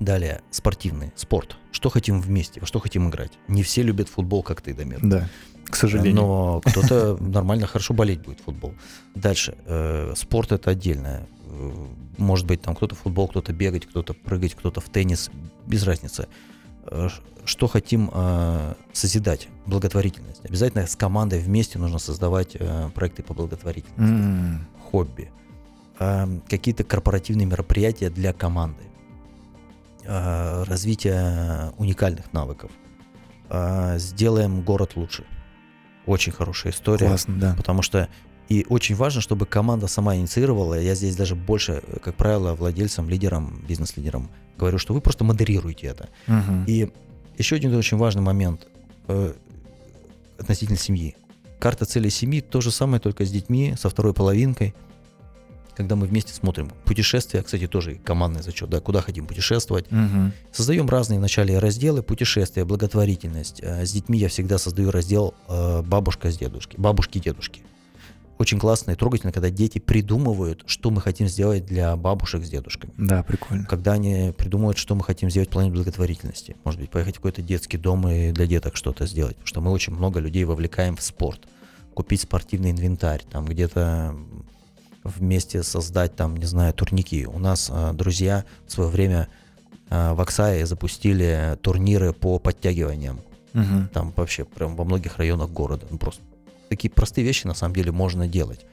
Далее, 0.00 0.42
спортивный, 0.50 1.12
спорт. 1.14 1.56
Что 1.70 1.90
хотим 1.90 2.20
вместе, 2.20 2.60
во 2.60 2.66
что 2.66 2.80
хотим 2.80 3.08
играть. 3.08 3.32
Не 3.48 3.62
все 3.62 3.82
любят 3.82 4.08
футбол, 4.08 4.42
как 4.42 4.60
ты, 4.60 4.74
Дамир. 4.74 5.00
Да 5.02 5.28
к 5.72 5.76
сожалению. 5.76 6.14
Но 6.14 6.60
кто-то 6.60 7.16
нормально 7.20 7.66
хорошо 7.66 7.94
болеть 7.94 8.20
будет 8.20 8.40
футбол. 8.40 8.74
Дальше. 9.14 9.56
Э, 9.64 10.12
спорт 10.14 10.52
это 10.52 10.70
отдельное. 10.70 11.26
Э, 11.46 11.72
может 12.18 12.46
быть, 12.46 12.60
там 12.60 12.76
кто-то 12.76 12.94
футбол, 12.94 13.26
кто-то 13.26 13.52
бегать, 13.52 13.86
кто-то 13.86 14.12
прыгать, 14.12 14.54
кто-то 14.54 14.80
в 14.80 14.88
теннис. 14.90 15.30
Без 15.66 15.84
разницы. 15.84 16.28
Э, 16.86 17.08
что 17.44 17.66
хотим 17.66 18.08
созидать? 18.92 19.48
Благотворительность. 19.66 20.44
Обязательно 20.44 20.86
с 20.86 20.94
командой 20.94 21.40
вместе 21.40 21.76
нужно 21.76 21.98
создавать 21.98 22.56
проекты 22.94 23.24
по 23.24 23.34
благотворительности. 23.34 24.00
Mm. 24.00 24.58
Хобби. 24.92 25.32
Какие-то 26.48 26.84
корпоративные 26.84 27.46
мероприятия 27.46 28.10
для 28.10 28.32
команды. 28.32 28.84
Развитие 30.06 31.72
уникальных 31.78 32.32
навыков. 32.32 32.70
Сделаем 33.96 34.62
город 34.62 34.96
лучше 34.96 35.24
очень 36.06 36.32
хорошая 36.32 36.72
история. 36.72 37.06
Классно, 37.06 37.38
да. 37.38 37.54
Потому 37.56 37.82
что 37.82 38.08
и 38.48 38.66
очень 38.68 38.94
важно, 38.94 39.20
чтобы 39.20 39.46
команда 39.46 39.86
сама 39.86 40.16
инициировала. 40.16 40.78
Я 40.78 40.94
здесь 40.94 41.16
даже 41.16 41.34
больше, 41.34 41.82
как 42.02 42.16
правило, 42.16 42.54
владельцам, 42.54 43.08
лидерам, 43.08 43.64
бизнес-лидерам 43.66 44.30
говорю, 44.58 44.78
что 44.78 44.94
вы 44.94 45.00
просто 45.00 45.24
модерируете 45.24 45.86
это. 45.88 46.08
Угу. 46.28 46.64
И 46.66 46.90
еще 47.38 47.56
один 47.56 47.74
очень 47.74 47.96
важный 47.96 48.22
момент 48.22 48.66
э, 49.08 49.32
относительно 50.38 50.78
семьи. 50.78 51.16
Карта 51.58 51.84
цели 51.84 52.08
семьи 52.08 52.40
то 52.40 52.60
же 52.60 52.70
самое, 52.70 53.00
только 53.00 53.24
с 53.24 53.30
детьми, 53.30 53.74
со 53.78 53.88
второй 53.88 54.12
половинкой– 54.12 54.74
когда 55.76 55.96
мы 55.96 56.06
вместе 56.06 56.32
смотрим 56.34 56.70
путешествия, 56.84 57.42
кстати, 57.42 57.66
тоже 57.66 57.96
командный 57.96 58.42
зачет, 58.42 58.68
да, 58.70 58.80
куда 58.80 59.00
хотим 59.00 59.26
путешествовать. 59.26 59.90
Угу. 59.90 60.32
Создаем 60.52 60.88
разные 60.88 61.18
вначале 61.18 61.58
разделы 61.58 62.02
путешествия, 62.02 62.64
благотворительность. 62.64 63.60
Э, 63.62 63.84
с 63.84 63.92
детьми 63.92 64.18
я 64.18 64.28
всегда 64.28 64.58
создаю 64.58 64.90
раздел 64.90 65.34
э, 65.48 65.82
бабушка 65.82 66.30
с 66.30 66.38
дедушки, 66.38 66.76
бабушки 66.78 67.18
и 67.18 67.20
дедушки. 67.20 67.62
Очень 68.38 68.58
классно 68.58 68.90
и 68.90 68.94
трогательно, 68.96 69.30
когда 69.30 69.50
дети 69.50 69.78
придумывают, 69.78 70.64
что 70.66 70.90
мы 70.90 71.00
хотим 71.00 71.28
сделать 71.28 71.64
для 71.64 71.94
бабушек 71.96 72.44
с 72.44 72.48
дедушками. 72.48 72.92
Да, 72.96 73.22
прикольно. 73.22 73.66
Когда 73.66 73.92
они 73.92 74.32
придумывают, 74.36 74.78
что 74.78 74.96
мы 74.96 75.04
хотим 75.04 75.30
сделать 75.30 75.48
в 75.48 75.52
плане 75.52 75.70
благотворительности. 75.70 76.56
Может 76.64 76.80
быть, 76.80 76.90
поехать 76.90 77.14
в 77.14 77.18
какой-то 77.18 77.40
детский 77.40 77.78
дом 77.78 78.08
и 78.08 78.32
для 78.32 78.46
деток 78.46 78.76
что-то 78.76 79.06
сделать. 79.06 79.36
Потому 79.36 79.46
что 79.46 79.60
мы 79.60 79.70
очень 79.70 79.94
много 79.94 80.18
людей 80.18 80.42
вовлекаем 80.42 80.96
в 80.96 81.02
спорт. 81.02 81.46
Купить 81.94 82.22
спортивный 82.22 82.72
инвентарь, 82.72 83.22
там 83.30 83.44
где-то 83.44 84.16
вместе 85.04 85.62
создать 85.62 86.16
там, 86.16 86.36
не 86.36 86.46
знаю, 86.46 86.72
турники. 86.74 87.26
У 87.26 87.38
нас 87.38 87.70
э, 87.72 87.92
друзья 87.94 88.44
в 88.66 88.72
свое 88.72 88.88
время 88.88 89.28
э, 89.90 90.12
в 90.12 90.20
Оксае 90.20 90.66
запустили 90.66 91.58
турниры 91.62 92.12
по 92.12 92.38
подтягиваниям. 92.38 93.20
Угу. 93.54 93.88
Там 93.92 94.12
вообще 94.16 94.44
прям 94.44 94.76
во 94.76 94.84
многих 94.84 95.18
районах 95.18 95.50
города. 95.50 95.86
Ну, 95.90 95.98
просто 95.98 96.22
такие 96.68 96.90
простые 96.90 97.24
вещи 97.24 97.46
на 97.46 97.54
самом 97.54 97.74
деле 97.74 97.92
можно 97.92 98.26
делать. 98.26 98.64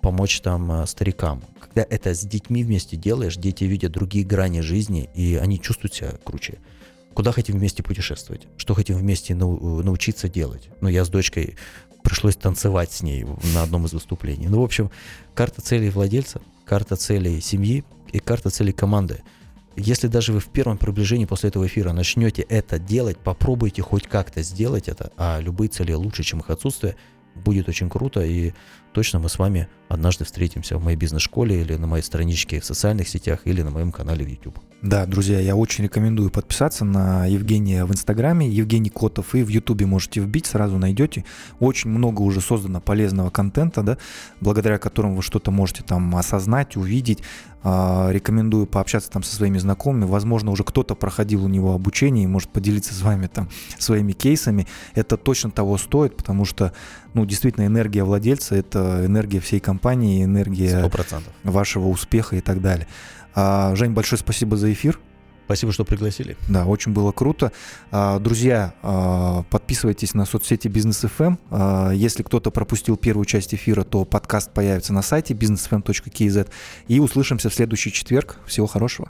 помочь 0.00 0.40
там 0.40 0.70
э, 0.70 0.86
старикам. 0.86 1.42
Когда 1.60 1.84
это 1.88 2.14
с 2.14 2.20
детьми 2.20 2.62
вместе 2.62 2.96
делаешь, 2.96 3.36
дети 3.36 3.64
видят 3.64 3.92
другие 3.92 4.24
грани 4.24 4.60
жизни, 4.60 5.10
и 5.14 5.34
они 5.36 5.60
чувствуют 5.60 5.94
себя 5.94 6.12
круче. 6.22 6.58
Куда 7.12 7.32
хотим 7.32 7.56
вместе 7.58 7.82
путешествовать? 7.82 8.46
Что 8.56 8.74
хотим 8.74 8.96
вместе 8.98 9.34
нау- 9.34 9.82
научиться 9.82 10.28
делать? 10.28 10.68
Ну, 10.80 10.88
я 10.88 11.04
с 11.04 11.08
дочкой 11.08 11.56
пришлось 12.06 12.36
танцевать 12.36 12.92
с 12.92 13.02
ней 13.02 13.26
на 13.52 13.64
одном 13.64 13.84
из 13.86 13.92
выступлений. 13.92 14.46
Ну, 14.46 14.60
в 14.60 14.64
общем, 14.64 14.92
карта 15.34 15.60
целей 15.60 15.90
владельца, 15.90 16.40
карта 16.64 16.94
целей 16.94 17.40
семьи 17.40 17.84
и 18.12 18.20
карта 18.20 18.48
целей 18.48 18.72
команды. 18.72 19.22
Если 19.74 20.06
даже 20.06 20.32
вы 20.32 20.38
в 20.38 20.46
первом 20.46 20.78
приближении 20.78 21.24
после 21.24 21.48
этого 21.48 21.66
эфира 21.66 21.92
начнете 21.92 22.42
это 22.42 22.78
делать, 22.78 23.18
попробуйте 23.18 23.82
хоть 23.82 24.06
как-то 24.06 24.42
сделать 24.42 24.86
это, 24.86 25.10
а 25.16 25.40
любые 25.40 25.68
цели 25.68 25.92
лучше, 25.94 26.22
чем 26.22 26.38
их 26.38 26.48
отсутствие, 26.48 26.94
будет 27.34 27.68
очень 27.68 27.90
круто, 27.90 28.24
и 28.24 28.52
точно 28.96 29.18
мы 29.18 29.28
с 29.28 29.38
вами 29.38 29.68
однажды 29.90 30.24
встретимся 30.24 30.78
в 30.78 30.82
моей 30.82 30.96
бизнес-школе 30.96 31.60
или 31.60 31.76
на 31.76 31.86
моей 31.86 32.02
страничке 32.02 32.60
в 32.60 32.64
социальных 32.64 33.08
сетях 33.08 33.40
или 33.44 33.60
на 33.60 33.70
моем 33.70 33.92
канале 33.92 34.24
в 34.24 34.28
YouTube. 34.28 34.58
Да, 34.80 35.04
друзья, 35.04 35.38
я 35.38 35.54
очень 35.54 35.84
рекомендую 35.84 36.30
подписаться 36.30 36.86
на 36.86 37.26
Евгения 37.26 37.84
в 37.84 37.92
Инстаграме, 37.92 38.48
Евгений 38.48 38.88
Котов, 38.88 39.34
и 39.34 39.42
в 39.42 39.48
Ютубе 39.48 39.84
можете 39.84 40.20
вбить, 40.20 40.46
сразу 40.46 40.78
найдете. 40.78 41.26
Очень 41.60 41.90
много 41.90 42.22
уже 42.22 42.40
создано 42.40 42.80
полезного 42.80 43.28
контента, 43.28 43.82
да, 43.82 43.98
благодаря 44.40 44.78
которому 44.78 45.16
вы 45.16 45.22
что-то 45.22 45.50
можете 45.50 45.82
там 45.82 46.16
осознать, 46.16 46.76
увидеть. 46.76 47.22
А, 47.68 48.10
рекомендую 48.12 48.66
пообщаться 48.66 49.10
там 49.10 49.24
со 49.24 49.34
своими 49.34 49.58
знакомыми. 49.58 50.04
Возможно, 50.04 50.52
уже 50.52 50.62
кто-то 50.62 50.94
проходил 50.94 51.44
у 51.44 51.48
него 51.48 51.74
обучение 51.74 52.22
и 52.22 52.28
может 52.28 52.50
поделиться 52.50 52.94
с 52.94 53.02
вами 53.02 53.26
там 53.26 53.48
своими 53.76 54.12
кейсами. 54.12 54.68
Это 54.94 55.16
точно 55.16 55.50
того 55.50 55.76
стоит, 55.76 56.16
потому 56.16 56.44
что, 56.44 56.72
ну, 57.12 57.26
действительно, 57.26 57.66
энергия 57.66 58.04
владельца– 58.04 58.54
это 58.56 58.85
энергия 59.04 59.40
всей 59.40 59.60
компании, 59.60 60.24
энергия 60.24 60.82
100%. 60.82 61.22
вашего 61.44 61.88
успеха 61.88 62.36
и 62.36 62.40
так 62.40 62.60
далее. 62.60 62.86
А, 63.34 63.74
Жень, 63.76 63.92
большое 63.92 64.18
спасибо 64.18 64.56
за 64.56 64.72
эфир. 64.72 64.98
Спасибо, 65.46 65.70
что 65.70 65.84
пригласили. 65.84 66.36
Да, 66.48 66.66
очень 66.66 66.92
было 66.92 67.12
круто. 67.12 67.52
А, 67.92 68.18
друзья, 68.18 68.74
а, 68.82 69.44
подписывайтесь 69.44 70.12
на 70.12 70.24
соцсети 70.26 70.66
Бизнес 70.66 71.04
FM. 71.04 71.38
А, 71.50 71.90
если 71.92 72.24
кто-то 72.24 72.50
пропустил 72.50 72.96
первую 72.96 73.26
часть 73.26 73.54
эфира, 73.54 73.84
то 73.84 74.04
подкаст 74.04 74.52
появится 74.52 74.92
на 74.92 75.02
сайте 75.02 75.34
businessfm.kz. 75.34 76.48
И 76.88 76.98
услышимся 76.98 77.48
в 77.48 77.54
следующий 77.54 77.92
четверг. 77.92 78.38
Всего 78.44 78.66
хорошего. 78.66 79.04